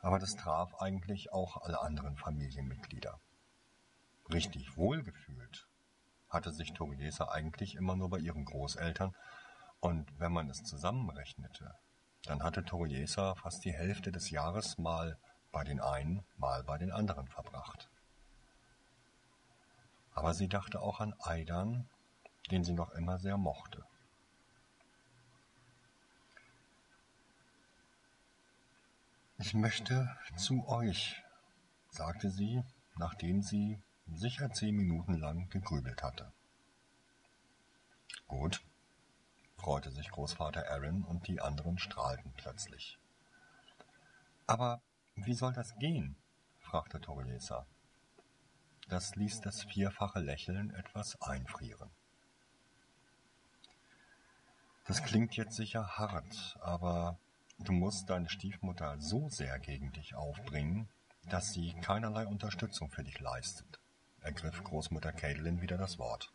Aber 0.00 0.18
das 0.18 0.36
traf 0.36 0.80
eigentlich 0.80 1.32
auch 1.32 1.56
alle 1.58 1.80
anderen 1.80 2.16
Familienmitglieder. 2.16 3.20
Richtig 4.32 4.76
wohlgefühlt 4.76 5.66
hatte 6.28 6.52
sich 6.52 6.72
Toriesa 6.74 7.28
eigentlich 7.28 7.74
immer 7.74 7.96
nur 7.96 8.10
bei 8.10 8.18
ihren 8.18 8.44
Großeltern 8.44 9.14
und 9.80 10.06
wenn 10.18 10.32
man 10.32 10.50
es 10.50 10.62
zusammenrechnete, 10.62 11.74
dann 12.24 12.42
hatte 12.42 12.64
Toriesa 12.64 13.34
fast 13.36 13.64
die 13.64 13.72
Hälfte 13.72 14.12
des 14.12 14.30
Jahres 14.30 14.76
mal 14.76 15.18
bei 15.52 15.64
den 15.64 15.80
einen, 15.80 16.24
mal 16.36 16.62
bei 16.62 16.76
den 16.78 16.92
anderen 16.92 17.28
verbracht. 17.28 17.88
Aber 20.12 20.34
sie 20.34 20.48
dachte 20.48 20.80
auch 20.80 21.00
an 21.00 21.14
Aidan, 21.20 21.88
den 22.50 22.64
sie 22.64 22.72
noch 22.72 22.90
immer 22.90 23.18
sehr 23.18 23.38
mochte. 23.38 23.84
Ich 29.40 29.54
möchte 29.54 30.10
zu 30.36 30.66
euch, 30.66 31.22
sagte 31.90 32.28
sie, 32.28 32.64
nachdem 32.96 33.40
sie 33.40 33.80
sicher 34.08 34.50
zehn 34.50 34.74
Minuten 34.74 35.14
lang 35.14 35.48
gegrübelt 35.48 36.02
hatte. 36.02 36.32
Gut, 38.26 38.60
freute 39.56 39.92
sich 39.92 40.10
Großvater 40.10 40.68
Aaron 40.72 41.04
und 41.04 41.28
die 41.28 41.40
anderen 41.40 41.78
strahlten 41.78 42.32
plötzlich. 42.36 42.98
Aber 44.48 44.82
wie 45.14 45.34
soll 45.34 45.52
das 45.52 45.78
gehen? 45.78 46.16
fragte 46.58 47.00
Toriesa. 47.00 47.64
Das 48.88 49.14
ließ 49.14 49.40
das 49.42 49.62
vierfache 49.62 50.18
Lächeln 50.18 50.74
etwas 50.74 51.22
einfrieren. 51.22 51.90
Das 54.84 55.04
klingt 55.04 55.36
jetzt 55.36 55.54
sicher 55.54 55.96
hart, 55.96 56.58
aber 56.60 57.20
Du 57.58 57.72
musst 57.72 58.08
deine 58.08 58.28
Stiefmutter 58.28 59.00
so 59.00 59.28
sehr 59.28 59.58
gegen 59.58 59.92
dich 59.92 60.14
aufbringen, 60.14 60.88
dass 61.28 61.52
sie 61.52 61.74
keinerlei 61.82 62.26
Unterstützung 62.26 62.88
für 62.88 63.02
dich 63.02 63.18
leistet, 63.20 63.80
ergriff 64.20 64.62
Großmutter 64.62 65.12
Caitlin 65.12 65.60
wieder 65.60 65.76
das 65.76 65.98
Wort. 65.98 66.32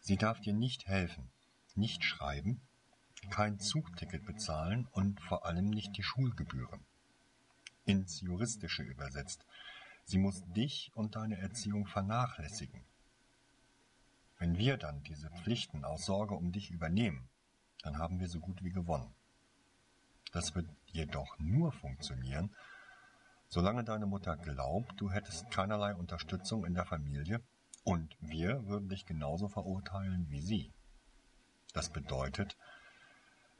Sie 0.00 0.16
darf 0.16 0.40
dir 0.40 0.54
nicht 0.54 0.86
helfen, 0.86 1.30
nicht 1.74 2.04
schreiben, 2.04 2.60
kein 3.30 3.60
Zugticket 3.60 4.24
bezahlen 4.24 4.88
und 4.92 5.20
vor 5.20 5.44
allem 5.44 5.70
nicht 5.70 5.96
die 5.96 6.02
Schulgebühren. 6.02 6.80
Ins 7.84 8.20
Juristische 8.20 8.82
übersetzt, 8.82 9.44
sie 10.04 10.18
muss 10.18 10.42
dich 10.52 10.90
und 10.94 11.16
deine 11.16 11.38
Erziehung 11.38 11.86
vernachlässigen. 11.86 12.82
Wenn 14.38 14.56
wir 14.56 14.78
dann 14.78 15.02
diese 15.02 15.30
Pflichten 15.30 15.84
aus 15.84 16.06
Sorge 16.06 16.34
um 16.34 16.52
dich 16.52 16.70
übernehmen, 16.70 17.28
dann 17.82 17.98
haben 17.98 18.20
wir 18.20 18.28
so 18.28 18.40
gut 18.40 18.64
wie 18.64 18.72
gewonnen. 18.72 19.14
Das 20.32 20.54
wird 20.54 20.68
jedoch 20.86 21.38
nur 21.38 21.72
funktionieren, 21.72 22.54
solange 23.48 23.84
deine 23.84 24.06
Mutter 24.06 24.36
glaubt, 24.36 25.00
du 25.00 25.10
hättest 25.10 25.50
keinerlei 25.50 25.94
Unterstützung 25.94 26.64
in 26.64 26.74
der 26.74 26.84
Familie 26.84 27.42
und 27.84 28.16
wir 28.20 28.66
würden 28.66 28.88
dich 28.88 29.06
genauso 29.06 29.48
verurteilen 29.48 30.26
wie 30.28 30.42
sie. 30.42 30.72
Das 31.72 31.90
bedeutet, 31.90 32.56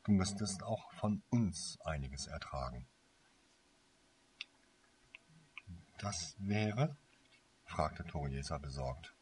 du 0.05 0.13
müsstest 0.13 0.63
auch 0.63 0.93
von 0.93 1.23
uns 1.31 1.79
einiges 1.85 2.27
ertragen. 2.27 2.87
Das 5.99 6.37
wäre? 6.39 6.97
fragte 7.65 8.05
Toriesa 8.05 8.59
besorgt. 8.59 9.13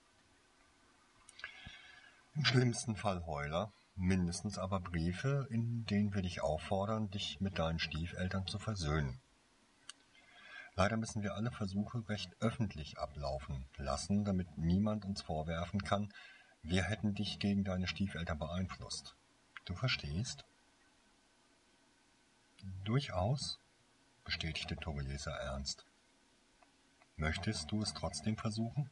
Im 2.35 2.45
schlimmsten 2.45 2.97
Fall 2.97 3.25
Heuler, 3.27 3.73
mindestens 3.97 4.59
aber 4.59 4.81
Briefe, 4.81 5.47
in 5.51 5.85
denen 5.87 6.15
wir 6.15 6.23
dich 6.23 6.43
auffordern, 6.43 7.11
dich 7.11 7.41
mit 7.41 7.59
deinen 7.59 7.79
Stiefeltern 7.79 8.47
zu 8.47 8.59
versöhnen. 8.59 9.21
Leider 10.75 10.99
müssen 10.99 11.23
wir 11.23 11.35
alle 11.35 11.51
Versuche 11.51 12.07
recht 12.09 12.31
öffentlich 12.41 12.99
ablaufen 12.99 13.65
lassen, 13.79 14.25
damit 14.25 14.59
niemand 14.59 15.07
uns 15.07 15.23
vorwerfen 15.23 15.83
kann, 15.83 16.13
wir 16.63 16.83
hätten 16.83 17.15
dich 17.15 17.39
gegen 17.39 17.63
deine 17.63 17.87
Stiefeltern 17.87 18.39
beeinflusst. 18.39 19.15
Du 19.65 19.75
verstehst? 19.75 20.45
Durchaus, 22.85 23.61
bestätigte 24.25 24.77
Toriesa 24.77 25.31
ernst. 25.31 25.87
Möchtest 27.17 27.71
du 27.71 27.83
es 27.83 27.95
trotzdem 27.95 28.37
versuchen? 28.37 28.91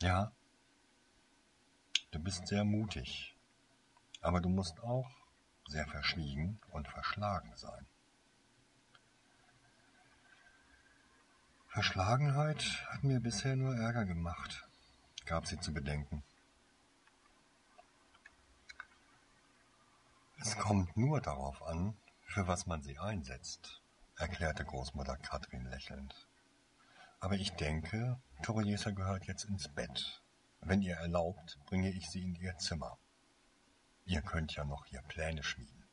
Ja. 0.00 0.32
Du 2.12 2.20
bist 2.20 2.46
sehr 2.46 2.64
mutig, 2.64 3.31
aber 4.22 4.40
du 4.40 4.48
musst 4.48 4.80
auch 4.80 5.10
sehr 5.68 5.86
verschwiegen 5.86 6.60
und 6.70 6.88
verschlagen 6.88 7.52
sein. 7.56 7.86
Verschlagenheit 11.68 12.86
hat 12.90 13.02
mir 13.02 13.20
bisher 13.20 13.56
nur 13.56 13.74
Ärger 13.74 14.04
gemacht, 14.04 14.66
gab 15.24 15.46
sie 15.46 15.58
zu 15.58 15.72
bedenken. 15.72 16.22
Es 20.38 20.58
kommt 20.58 20.96
nur 20.96 21.20
darauf 21.20 21.62
an, 21.62 21.96
für 22.26 22.46
was 22.46 22.66
man 22.66 22.82
sie 22.82 22.98
einsetzt, 22.98 23.80
erklärte 24.16 24.64
Großmutter 24.64 25.16
Katrin 25.16 25.64
lächelnd. 25.66 26.26
Aber 27.20 27.36
ich 27.36 27.52
denke, 27.52 28.20
Toriesa 28.42 28.90
gehört 28.90 29.24
jetzt 29.26 29.44
ins 29.44 29.68
Bett. 29.68 30.20
Wenn 30.60 30.82
ihr 30.82 30.96
erlaubt, 30.96 31.58
bringe 31.66 31.90
ich 31.90 32.10
sie 32.10 32.22
in 32.22 32.34
ihr 32.34 32.58
Zimmer. 32.58 32.98
Ihr 34.12 34.20
könnt 34.20 34.54
ja 34.54 34.64
noch 34.66 34.84
hier 34.84 35.00
Pläne 35.08 35.42
schmieden. 35.42 35.84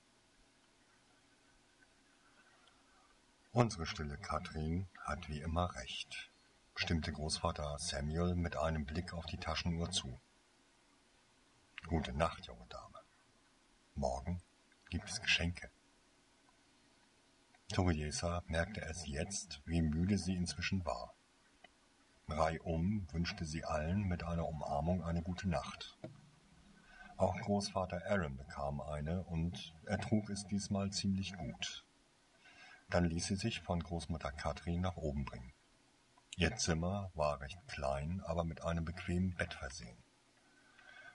Unsere 3.53 3.85
stille 3.85 4.17
Katrin 4.17 4.89
hat 5.05 5.29
wie 5.29 5.39
immer 5.39 5.73
recht, 5.75 6.29
stimmte 6.75 7.13
Großvater 7.13 7.77
Samuel 7.79 8.35
mit 8.35 8.57
einem 8.57 8.85
Blick 8.85 9.13
auf 9.13 9.25
die 9.25 9.37
Taschenuhr 9.37 9.89
zu. 9.91 10.19
Gute 11.87 12.11
Nacht, 12.11 12.45
junge 12.45 12.65
Dame. 12.67 12.99
Morgen 13.95 14.41
gibt 14.89 15.09
es 15.09 15.21
Geschenke. 15.21 15.71
Toriesa 17.71 18.43
merkte 18.47 18.81
es 18.81 19.07
jetzt, 19.07 19.61
wie 19.63 19.81
müde 19.81 20.17
sie 20.17 20.35
inzwischen 20.35 20.83
war. 20.83 21.13
Reihum 22.27 23.07
wünschte 23.13 23.45
sie 23.45 23.63
allen 23.63 24.09
mit 24.09 24.23
einer 24.23 24.45
Umarmung 24.45 25.05
eine 25.05 25.21
gute 25.21 25.47
Nacht. 25.47 25.97
Auch 27.19 27.37
Großvater 27.41 28.01
Aaron 28.05 28.37
bekam 28.37 28.79
eine 28.79 29.23
und 29.23 29.75
er 29.83 29.99
trug 29.99 30.29
es 30.29 30.47
diesmal 30.47 30.89
ziemlich 30.91 31.35
gut. 31.35 31.83
Dann 32.89 33.03
ließ 33.03 33.27
sie 33.27 33.35
sich 33.35 33.59
von 33.59 33.83
Großmutter 33.83 34.31
Katrin 34.31 34.79
nach 34.79 34.95
oben 34.95 35.25
bringen. 35.25 35.51
Ihr 36.37 36.55
Zimmer 36.55 37.11
war 37.15 37.41
recht 37.41 37.59
klein, 37.67 38.23
aber 38.25 38.45
mit 38.45 38.61
einem 38.63 38.85
bequemen 38.85 39.35
Bett 39.35 39.53
versehen. 39.53 39.97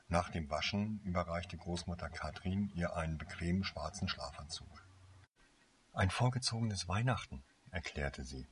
Nach 0.08 0.28
dem 0.28 0.50
Waschen 0.50 1.00
überreichte 1.04 1.56
Großmutter 1.56 2.10
Katrin 2.10 2.70
ihr 2.74 2.94
einen 2.94 3.16
bequemen 3.16 3.64
schwarzen 3.64 4.06
Schlafanzug. 4.06 4.86
Ein 5.94 6.10
vorgezogenes 6.10 6.86
Weihnachten, 6.86 7.42
erklärte 7.70 8.24
sie. 8.24 8.46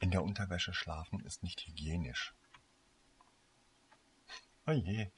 In 0.00 0.10
der 0.10 0.24
Unterwäsche 0.24 0.74
schlafen 0.74 1.20
ist 1.20 1.44
nicht 1.44 1.64
hygienisch. 1.68 2.34
Oje, 4.66 5.12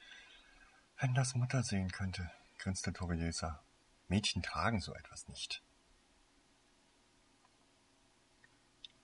wenn 1.02 1.14
das 1.14 1.34
Mutter 1.34 1.62
sehen 1.62 1.90
könnte, 1.90 2.30
grinste 2.58 2.92
Toriesa. 2.92 3.62
Mädchen 4.08 4.42
tragen 4.42 4.80
so 4.80 4.94
etwas 4.94 5.28
nicht. 5.28 5.62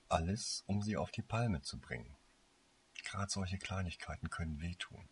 alles, 0.08 0.64
um 0.66 0.82
sie 0.82 0.96
auf 0.96 1.10
die 1.10 1.22
Palme 1.22 1.62
zu 1.62 1.78
bringen. 1.78 2.16
Gerade 3.04 3.30
solche 3.30 3.58
Kleinigkeiten 3.58 4.30
können 4.30 4.60
wehtun, 4.60 5.08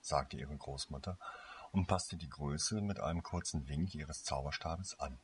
sagte 0.00 0.36
ihre 0.36 0.56
Großmutter 0.56 1.18
und 1.72 1.86
passte 1.86 2.16
die 2.16 2.28
Größe 2.28 2.80
mit 2.80 3.00
einem 3.00 3.22
kurzen 3.22 3.68
Wink 3.68 3.94
ihres 3.94 4.24
Zauberstabes 4.24 4.98
an. 4.98 5.18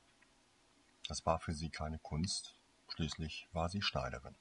Das 1.09 1.27
war 1.27 1.39
für 1.41 1.53
sie 1.53 1.71
keine 1.71 1.99
Kunst, 1.99 2.57
schließlich 2.89 3.49
war 3.53 3.69
sie 3.69 3.83
Schneiderin. 3.83 4.37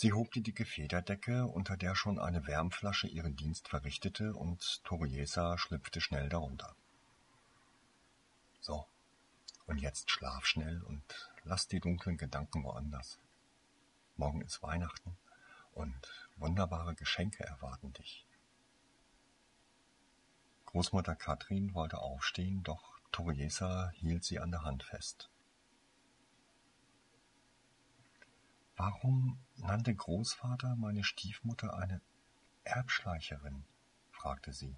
Sie 0.00 0.14
hob 0.14 0.32
die 0.32 0.40
dicke 0.40 0.64
Federdecke, 0.64 1.44
unter 1.44 1.76
der 1.76 1.94
schon 1.94 2.18
eine 2.18 2.46
Wärmflasche 2.46 3.06
ihren 3.06 3.36
Dienst 3.36 3.68
verrichtete, 3.68 4.34
und 4.34 4.82
Toriesa 4.82 5.58
schlüpfte 5.58 6.00
schnell 6.00 6.30
darunter. 6.30 6.74
So, 8.62 8.86
und 9.66 9.76
jetzt 9.76 10.10
schlaf 10.10 10.46
schnell 10.46 10.80
und 10.84 11.02
lass 11.44 11.68
die 11.68 11.80
dunklen 11.80 12.16
Gedanken 12.16 12.64
woanders. 12.64 13.18
Morgen 14.16 14.40
ist 14.40 14.62
Weihnachten 14.62 15.18
und 15.74 16.30
wunderbare 16.36 16.94
Geschenke 16.94 17.44
erwarten 17.44 17.92
dich. 17.92 18.24
Großmutter 20.64 21.14
Katrin 21.14 21.74
wollte 21.74 21.98
aufstehen, 21.98 22.62
doch 22.62 22.98
Toriesa 23.12 23.90
hielt 23.90 24.24
sie 24.24 24.38
an 24.38 24.50
der 24.50 24.62
Hand 24.62 24.82
fest. 24.82 25.29
Warum 28.82 29.38
nannte 29.56 29.94
Großvater 29.94 30.74
meine 30.74 31.04
Stiefmutter 31.04 31.74
eine 31.76 32.00
Erbschleicherin? 32.64 33.66
fragte 34.10 34.54
sie. 34.54 34.74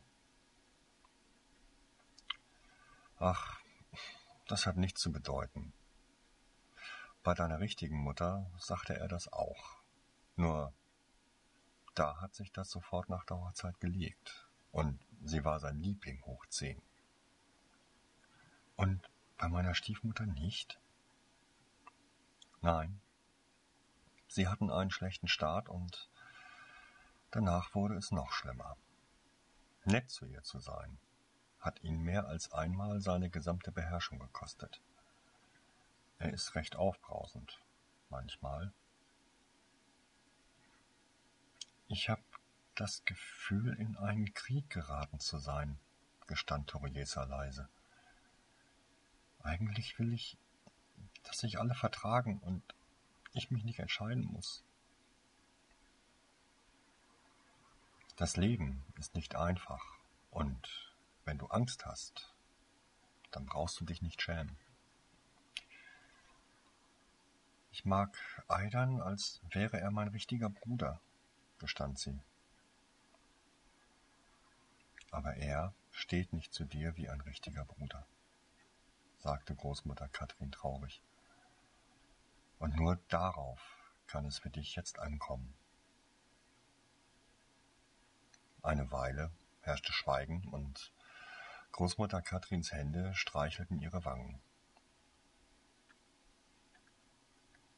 Ach, 3.20 3.60
das 4.48 4.66
hat 4.66 4.76
nichts 4.76 5.00
zu 5.00 5.12
bedeuten. 5.12 5.72
Bei 7.22 7.32
deiner 7.34 7.60
richtigen 7.60 7.96
Mutter 7.96 8.50
sagte 8.58 8.96
er 8.96 9.06
das 9.06 9.32
auch. 9.32 9.76
Nur 10.34 10.74
da 11.94 12.20
hat 12.20 12.34
sich 12.34 12.50
das 12.50 12.72
sofort 12.72 13.08
nach 13.08 13.24
der 13.24 13.38
Hochzeit 13.38 13.78
gelegt. 13.78 14.48
Und 14.72 14.98
sie 15.22 15.44
war 15.44 15.60
sein 15.60 15.78
Liebling 15.78 16.20
hoch 16.24 16.44
zehn. 16.46 16.82
Und 18.74 19.08
bei 19.38 19.46
meiner 19.46 19.76
Stiefmutter 19.76 20.26
nicht? 20.26 20.80
Nein. 22.62 23.00
Sie 24.32 24.48
hatten 24.48 24.70
einen 24.70 24.90
schlechten 24.90 25.28
Start 25.28 25.68
und 25.68 26.08
danach 27.32 27.74
wurde 27.74 27.96
es 27.96 28.12
noch 28.12 28.32
schlimmer. 28.32 28.78
Nett 29.84 30.08
zu 30.08 30.24
ihr 30.24 30.42
zu 30.42 30.58
sein, 30.58 30.98
hat 31.60 31.82
ihn 31.82 32.00
mehr 32.00 32.26
als 32.28 32.50
einmal 32.50 33.02
seine 33.02 33.28
gesamte 33.28 33.72
Beherrschung 33.72 34.18
gekostet. 34.18 34.80
Er 36.16 36.32
ist 36.32 36.54
recht 36.54 36.76
aufbrausend, 36.76 37.60
manchmal. 38.08 38.72
Ich 41.88 42.08
habe 42.08 42.22
das 42.74 43.04
Gefühl, 43.04 43.74
in 43.74 43.98
einen 43.98 44.32
Krieg 44.32 44.70
geraten 44.70 45.20
zu 45.20 45.36
sein, 45.36 45.78
gestand 46.26 46.70
Toriesa 46.70 47.24
leise. 47.24 47.68
Eigentlich 49.42 49.98
will 49.98 50.14
ich, 50.14 50.38
dass 51.22 51.40
sich 51.40 51.58
alle 51.58 51.74
vertragen 51.74 52.38
und 52.38 52.62
ich 53.32 53.50
mich 53.50 53.64
nicht 53.64 53.78
entscheiden 53.78 54.24
muss. 54.24 54.64
Das 58.16 58.36
Leben 58.36 58.84
ist 58.98 59.14
nicht 59.14 59.34
einfach 59.36 59.84
und 60.30 60.92
wenn 61.24 61.38
du 61.38 61.46
Angst 61.46 61.86
hast, 61.86 62.32
dann 63.30 63.46
brauchst 63.46 63.80
du 63.80 63.84
dich 63.84 64.02
nicht 64.02 64.20
schämen. 64.20 64.56
Ich 67.70 67.84
mag 67.84 68.16
Aidan, 68.48 69.00
als 69.00 69.40
wäre 69.50 69.80
er 69.80 69.90
mein 69.90 70.08
richtiger 70.08 70.50
Bruder, 70.50 71.00
gestand 71.58 71.98
sie. 71.98 72.20
Aber 75.10 75.34
er 75.36 75.74
steht 75.90 76.32
nicht 76.32 76.52
zu 76.52 76.64
dir 76.64 76.96
wie 76.96 77.08
ein 77.08 77.20
richtiger 77.22 77.64
Bruder 77.64 78.06
sagte 79.22 79.54
Großmutter 79.54 80.08
Katrin 80.08 80.50
traurig. 80.50 81.00
Und 82.62 82.76
nur 82.76 82.94
darauf 83.08 83.60
kann 84.06 84.24
es 84.24 84.38
für 84.38 84.48
dich 84.48 84.76
jetzt 84.76 85.00
ankommen. 85.00 85.52
Eine 88.62 88.92
Weile 88.92 89.32
herrschte 89.62 89.92
Schweigen 89.92 90.46
und 90.46 90.92
Großmutter 91.72 92.22
Katrins 92.22 92.70
Hände 92.70 93.16
streichelten 93.16 93.80
ihre 93.80 94.04
Wangen. 94.04 94.40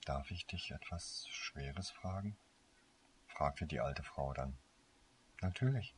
Darf 0.04 0.30
ich 0.30 0.46
dich 0.46 0.70
etwas 0.70 1.28
Schweres 1.28 1.88
fragen? 1.88 2.36
fragte 3.26 3.66
die 3.66 3.80
alte 3.80 4.02
Frau 4.02 4.34
dann. 4.34 4.58
Natürlich. 5.40 5.94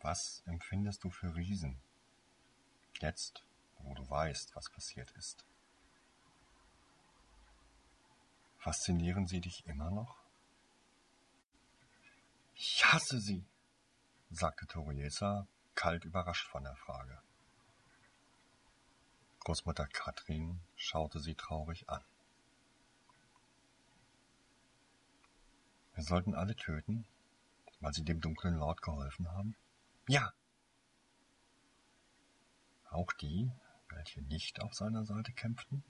Was 0.00 0.42
empfindest 0.44 1.04
du 1.04 1.10
für 1.10 1.34
Riesen? 1.34 1.80
Jetzt, 3.00 3.47
wo 3.80 3.94
du 3.94 4.08
weißt, 4.08 4.54
was 4.56 4.70
passiert 4.70 5.10
ist. 5.12 5.44
Faszinieren 8.58 9.26
sie 9.26 9.40
dich 9.40 9.66
immer 9.66 9.90
noch? 9.90 10.16
Ich 12.54 12.84
hasse 12.84 13.20
sie, 13.20 13.44
sagte 14.30 14.66
Toriesa, 14.66 15.46
kalt 15.74 16.04
überrascht 16.04 16.48
von 16.48 16.64
der 16.64 16.74
Frage. 16.76 17.22
Großmutter 19.40 19.86
Katrin 19.86 20.60
schaute 20.76 21.20
sie 21.20 21.34
traurig 21.34 21.88
an. 21.88 22.04
Wir 25.94 26.04
sollten 26.04 26.34
alle 26.34 26.54
töten, 26.54 27.06
weil 27.80 27.94
sie 27.94 28.04
dem 28.04 28.20
dunklen 28.20 28.54
Lord 28.54 28.82
geholfen 28.82 29.30
haben? 29.30 29.56
Ja, 30.06 30.32
auch 32.90 33.12
die, 33.12 33.50
welche 33.90 34.22
nicht 34.22 34.60
auf 34.62 34.74
seiner 34.74 35.04
Seite 35.04 35.32
kämpften? 35.32 35.82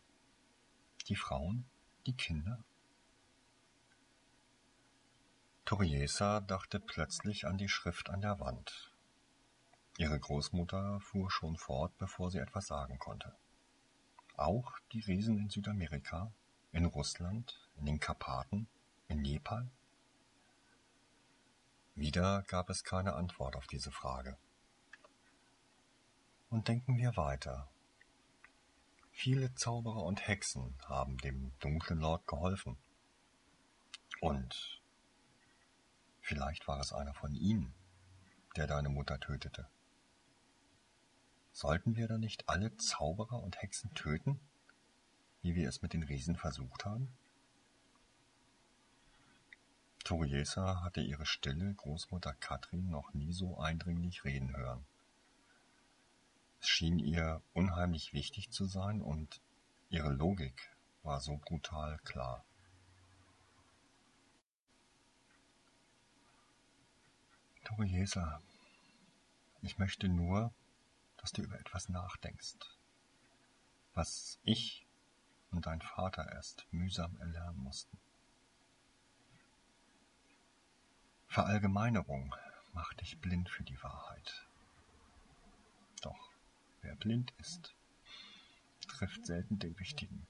Die 1.09 1.17
Frauen? 1.17 1.65
Die 2.07 2.17
Kinder? 2.17 2.65
Toriesa 5.65 6.41
dachte 6.41 6.81
plötzlich 6.81 7.47
an 7.47 7.59
die 7.59 7.69
Schrift 7.69 8.09
an 8.09 8.23
der 8.23 8.41
Wand. 8.41 8.93
Ihre 9.99 10.19
Großmutter 10.19 11.01
fuhr 11.01 11.31
schon 11.31 11.57
fort, 11.57 11.97
bevor 11.99 12.31
sie 12.31 12.39
etwas 12.39 12.69
sagen 12.69 12.99
konnte. 12.99 13.35
Auch 14.37 14.79
die 14.93 15.01
Riesen 15.01 15.39
in 15.39 15.51
Südamerika, 15.51 16.33
in 16.73 16.85
Russland, 16.85 17.69
in 17.77 17.87
den 17.87 18.01
Karpaten, 18.01 18.69
in 19.09 19.21
Nepal? 19.21 19.69
Wieder 21.95 22.45
gab 22.45 22.71
es 22.71 22.85
keine 22.85 23.15
Antwort 23.15 23.57
auf 23.57 23.67
diese 23.67 23.91
Frage. 23.91 24.39
Und 26.49 26.69
denken 26.69 26.97
wir 26.97 27.17
weiter. 27.17 27.69
Viele 29.21 29.53
Zauberer 29.57 30.05
und 30.05 30.29
Hexen 30.29 30.77
haben 30.87 31.19
dem 31.19 31.51
dunklen 31.59 31.99
Lord 31.99 32.25
geholfen. 32.29 32.79
Und 34.21 34.81
vielleicht 36.21 36.69
war 36.69 36.79
es 36.79 36.93
einer 36.93 37.15
von 37.15 37.35
ihnen, 37.35 37.75
der 38.55 38.69
deine 38.69 38.91
Mutter 38.91 39.19
tötete. 39.19 39.69
Sollten 41.51 41.97
wir 41.97 42.07
dann 42.07 42.21
nicht 42.21 42.49
alle 42.49 42.77
Zauberer 42.77 43.43
und 43.43 43.61
Hexen 43.61 43.93
töten, 43.95 44.39
wie 45.43 45.57
wir 45.57 45.69
es 45.69 45.83
mit 45.83 45.95
den 45.95 46.05
Riesen 46.05 46.37
versucht 46.37 46.85
haben? 46.85 47.13
Toriesa 50.05 50.85
hatte 50.85 51.01
ihre 51.01 51.27
stille 51.27 51.75
Großmutter 51.75 52.35
Katrin 52.35 52.89
noch 52.89 53.13
nie 53.15 53.33
so 53.33 53.59
eindringlich 53.59 54.23
reden 54.23 54.57
hören. 54.57 54.87
Es 56.61 56.69
schien 56.69 56.99
ihr 56.99 57.43
unheimlich 57.55 58.13
wichtig 58.13 58.51
zu 58.51 58.67
sein 58.67 59.01
und 59.01 59.41
ihre 59.91 60.13
Logik 60.13 60.77
war 61.03 61.21
so 61.21 61.37
brutal 61.37 61.99
klar. 62.05 62.45
Toriesa, 67.65 68.43
ich 69.63 69.79
möchte 69.79 70.09
nur, 70.09 70.53
dass 71.19 71.33
du 71.33 71.43
über 71.43 71.59
etwas 71.61 71.89
nachdenkst, 71.89 72.57
was 73.95 74.39
ich 74.43 74.87
und 75.51 75.67
dein 75.67 75.81
Vater 75.81 76.31
erst 76.33 76.67
mühsam 76.71 77.17
erlernen 77.19 77.59
mussten. 77.59 77.99
Verallgemeinerung 81.27 82.35
macht 82.73 83.01
dich 83.01 83.21
blind 83.21 83.49
für 83.51 83.65
die 83.65 83.81
Wahrheit. 83.83 84.48
Wer 86.83 86.97
blind 86.97 87.33
ist, 87.39 87.75
trifft 88.87 89.27
selten 89.27 89.59
den 89.59 89.75
Richtigen. 89.75 90.27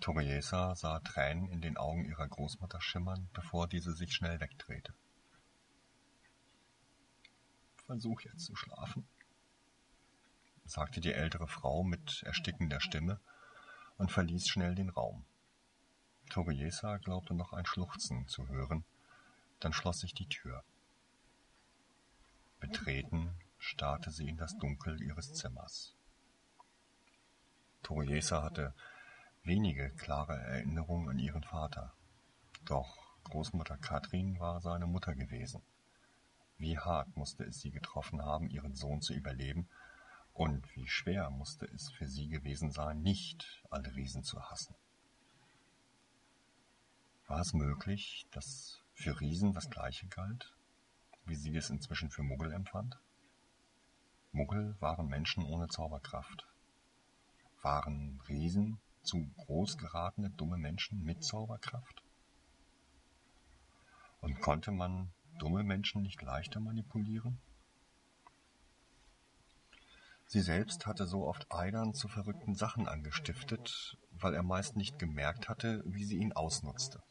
Toriesa 0.00 0.74
sah 0.74 0.98
Tränen 1.00 1.48
in 1.48 1.60
den 1.60 1.76
Augen 1.76 2.04
ihrer 2.04 2.26
Großmutter 2.26 2.80
schimmern, 2.80 3.28
bevor 3.34 3.68
diese 3.68 3.92
sich 3.92 4.12
schnell 4.12 4.40
wegdrehte. 4.40 4.92
Versuch 7.86 8.22
jetzt 8.22 8.46
zu 8.46 8.56
schlafen, 8.56 9.06
sagte 10.64 11.00
die 11.00 11.12
ältere 11.12 11.46
Frau 11.46 11.84
mit 11.84 12.22
erstickender 12.24 12.80
Stimme 12.80 13.20
und 13.96 14.10
verließ 14.10 14.48
schnell 14.48 14.74
den 14.74 14.88
Raum. 14.88 15.24
Toriesa 16.30 16.96
glaubte 16.96 17.34
noch 17.34 17.52
ein 17.52 17.66
Schluchzen 17.66 18.26
zu 18.26 18.48
hören, 18.48 18.84
dann 19.60 19.72
schloss 19.72 20.00
sich 20.00 20.14
die 20.14 20.28
Tür. 20.28 20.64
Betreten 22.58 23.34
starrte 23.62 24.10
sie 24.10 24.28
in 24.28 24.36
das 24.36 24.56
Dunkel 24.58 25.00
ihres 25.00 25.34
Zimmers. 25.34 25.94
Toriesa 27.84 28.42
hatte 28.42 28.74
wenige 29.44 29.90
klare 29.90 30.36
Erinnerungen 30.36 31.08
an 31.08 31.18
ihren 31.20 31.44
Vater. 31.44 31.92
Doch 32.64 32.98
Großmutter 33.22 33.78
Katrin 33.78 34.40
war 34.40 34.60
seine 34.60 34.88
Mutter 34.88 35.14
gewesen. 35.14 35.62
Wie 36.58 36.76
hart 36.76 37.16
musste 37.16 37.44
es 37.44 37.60
sie 37.60 37.70
getroffen 37.70 38.20
haben, 38.22 38.50
ihren 38.50 38.74
Sohn 38.74 39.00
zu 39.00 39.14
überleben, 39.14 39.68
und 40.32 40.74
wie 40.74 40.88
schwer 40.88 41.30
musste 41.30 41.66
es 41.66 41.88
für 41.90 42.08
sie 42.08 42.28
gewesen 42.28 42.72
sein, 42.72 43.00
nicht 43.00 43.62
alle 43.70 43.94
Riesen 43.94 44.24
zu 44.24 44.42
hassen. 44.42 44.74
War 47.28 47.40
es 47.40 47.52
möglich, 47.52 48.26
dass 48.32 48.82
für 48.92 49.20
Riesen 49.20 49.52
das 49.52 49.70
Gleiche 49.70 50.08
galt, 50.08 50.52
wie 51.26 51.36
sie 51.36 51.54
es 51.54 51.70
inzwischen 51.70 52.10
für 52.10 52.24
Muggel 52.24 52.52
empfand? 52.52 52.98
Muggel 54.32 54.74
waren 54.80 55.08
Menschen 55.08 55.44
ohne 55.44 55.68
Zauberkraft. 55.68 56.46
Waren 57.60 58.20
Riesen 58.28 58.80
zu 59.02 59.28
groß 59.36 59.76
geratene 59.76 60.30
dumme 60.30 60.56
Menschen 60.56 61.04
mit 61.04 61.22
Zauberkraft? 61.22 62.02
Und 64.20 64.40
konnte 64.40 64.70
man 64.70 65.12
dumme 65.38 65.62
Menschen 65.62 66.02
nicht 66.02 66.22
leichter 66.22 66.60
manipulieren? 66.60 67.40
Sie 70.26 70.40
selbst 70.40 70.86
hatte 70.86 71.06
so 71.06 71.26
oft 71.26 71.52
Eidern 71.52 71.92
zu 71.92 72.08
verrückten 72.08 72.54
Sachen 72.54 72.88
angestiftet, 72.88 73.98
weil 74.12 74.32
er 74.32 74.42
meist 74.42 74.76
nicht 74.76 74.98
gemerkt 74.98 75.50
hatte, 75.50 75.82
wie 75.84 76.04
sie 76.04 76.16
ihn 76.16 76.32
ausnutzte. 76.32 77.02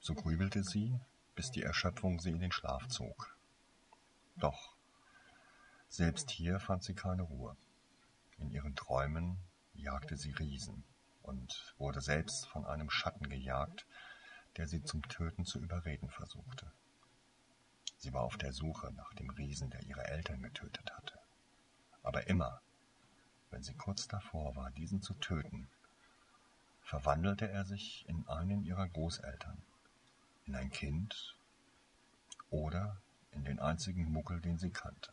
So 0.00 0.14
grübelte 0.14 0.62
sie, 0.62 1.00
bis 1.34 1.50
die 1.50 1.62
Erschöpfung 1.62 2.20
sie 2.20 2.30
in 2.30 2.40
den 2.40 2.52
Schlaf 2.52 2.88
zog. 2.88 3.38
Doch 4.36 4.77
selbst 5.88 6.30
hier 6.30 6.60
fand 6.60 6.84
sie 6.84 6.94
keine 6.94 7.22
Ruhe. 7.22 7.56
In 8.38 8.50
ihren 8.50 8.76
Träumen 8.76 9.38
jagte 9.74 10.16
sie 10.16 10.32
Riesen 10.32 10.84
und 11.22 11.74
wurde 11.78 12.00
selbst 12.00 12.46
von 12.46 12.66
einem 12.66 12.90
Schatten 12.90 13.28
gejagt, 13.28 13.86
der 14.56 14.66
sie 14.66 14.82
zum 14.82 15.02
Töten 15.08 15.44
zu 15.44 15.58
überreden 15.60 16.08
versuchte. 16.08 16.70
Sie 17.96 18.12
war 18.12 18.22
auf 18.22 18.36
der 18.36 18.52
Suche 18.52 18.92
nach 18.92 19.12
dem 19.14 19.30
Riesen, 19.30 19.70
der 19.70 19.82
ihre 19.82 20.06
Eltern 20.06 20.42
getötet 20.42 20.92
hatte. 20.94 21.18
Aber 22.02 22.28
immer, 22.28 22.60
wenn 23.50 23.62
sie 23.62 23.74
kurz 23.74 24.06
davor 24.06 24.54
war, 24.56 24.70
diesen 24.70 25.02
zu 25.02 25.14
töten, 25.14 25.68
verwandelte 26.82 27.48
er 27.48 27.64
sich 27.64 28.08
in 28.08 28.26
einen 28.28 28.64
ihrer 28.64 28.88
Großeltern, 28.88 29.60
in 30.46 30.54
ein 30.54 30.70
Kind 30.70 31.36
oder 32.50 32.96
in 33.32 33.44
den 33.44 33.58
einzigen 33.58 34.10
Muckel, 34.12 34.40
den 34.40 34.58
sie 34.58 34.70
kannte. 34.70 35.12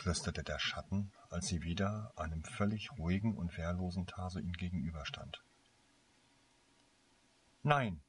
Flüsterte 0.00 0.42
der 0.42 0.58
Schatten, 0.58 1.12
als 1.28 1.48
sie 1.48 1.62
wieder 1.62 2.12
einem 2.16 2.42
völlig 2.42 2.90
ruhigen 2.92 3.36
und 3.36 3.56
wehrlosen 3.58 4.06
Tarsoin 4.06 4.52
gegenüberstand. 4.52 5.44
Nein, 7.62 8.02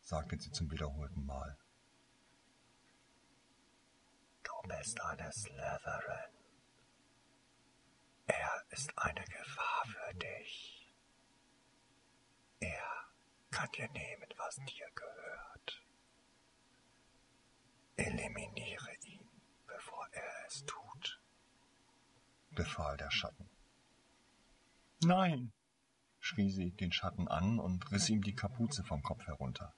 sagte 0.00 0.38
sie 0.38 0.50
zum 0.50 0.70
wiederholten 0.70 1.26
Mal. 1.26 1.58
Du 4.42 4.68
bist 4.68 4.98
eine 5.02 5.30
Slytherin. 5.30 6.32
Er 8.26 8.64
ist 8.70 8.96
eine 8.96 9.24
Gefahr 9.24 9.84
für 9.86 10.14
dich. 10.14 10.94
Er 12.60 13.10
kann 13.50 13.68
dir 13.72 13.90
nehmen, 13.90 14.28
was 14.38 14.56
dir 14.56 14.88
gehört. 14.94 15.82
Eliminiere 17.96 18.94
ihn 19.04 19.22
bevor 19.82 20.06
er 20.12 20.46
es 20.46 20.64
tut, 20.64 21.20
befahl 22.62 22.96
der 22.96 23.10
Schatten. 23.10 23.50
Nein, 25.02 25.52
schrie 26.20 26.50
sie 26.50 26.70
den 26.70 26.92
Schatten 26.92 27.26
an 27.26 27.58
und 27.58 27.90
riss 27.90 28.08
ihm 28.08 28.22
die 28.22 28.36
Kapuze 28.36 28.84
vom 28.84 29.02
Kopf 29.02 29.26
herunter. 29.26 29.74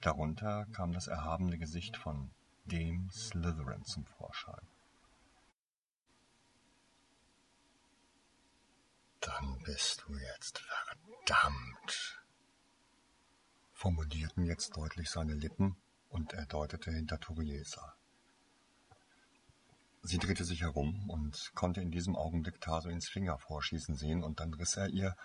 Darunter 0.00 0.66
kam 0.66 0.92
das 0.92 1.08
erhabene 1.08 1.58
Gesicht 1.58 1.96
von 1.96 2.30
dem 2.66 3.10
Slytherin 3.10 3.84
zum 3.84 4.06
Vorschein. 4.06 4.68
Dann 9.20 9.58
bist 9.64 10.04
du 10.06 10.16
jetzt 10.16 10.60
verdammt, 10.60 12.22
formulierten 13.72 14.44
jetzt 14.44 14.76
deutlich 14.76 15.10
seine 15.10 15.34
Lippen, 15.34 15.76
und 16.08 16.32
er 16.32 16.46
deutete 16.46 16.92
hinter 16.92 17.18
Turiesa. 17.18 17.96
Sie 20.06 20.18
drehte 20.18 20.44
sich 20.44 20.60
herum 20.60 21.10
und 21.10 21.50
konnte 21.56 21.80
in 21.80 21.90
diesem 21.90 22.14
Augenblick 22.14 22.60
Tarsoins 22.60 23.08
Finger 23.08 23.38
vorschießen 23.38 23.96
sehen, 23.96 24.22
und 24.22 24.38
dann 24.38 24.54
riss 24.54 24.76
er 24.76 24.88
ihr. 24.88 25.16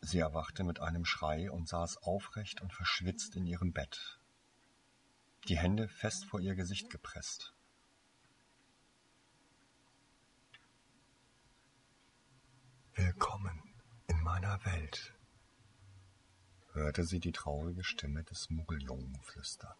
Sie 0.00 0.20
erwachte 0.20 0.62
mit 0.62 0.78
einem 0.78 1.04
Schrei 1.04 1.50
und 1.50 1.68
saß 1.68 1.96
aufrecht 2.04 2.60
und 2.60 2.72
verschwitzt 2.72 3.34
in 3.34 3.44
ihrem 3.44 3.72
Bett, 3.72 4.20
die 5.48 5.58
Hände 5.58 5.88
fest 5.88 6.26
vor 6.26 6.38
ihr 6.38 6.54
Gesicht 6.54 6.90
gepresst. 6.90 7.52
Willkommen 12.94 13.74
in 14.06 14.22
meiner 14.22 14.64
Welt, 14.64 15.12
hörte 16.72 17.02
sie 17.02 17.18
die 17.18 17.32
traurige 17.32 17.82
Stimme 17.82 18.22
des 18.22 18.48
Muggeljungen 18.48 19.20
flüstern. 19.22 19.74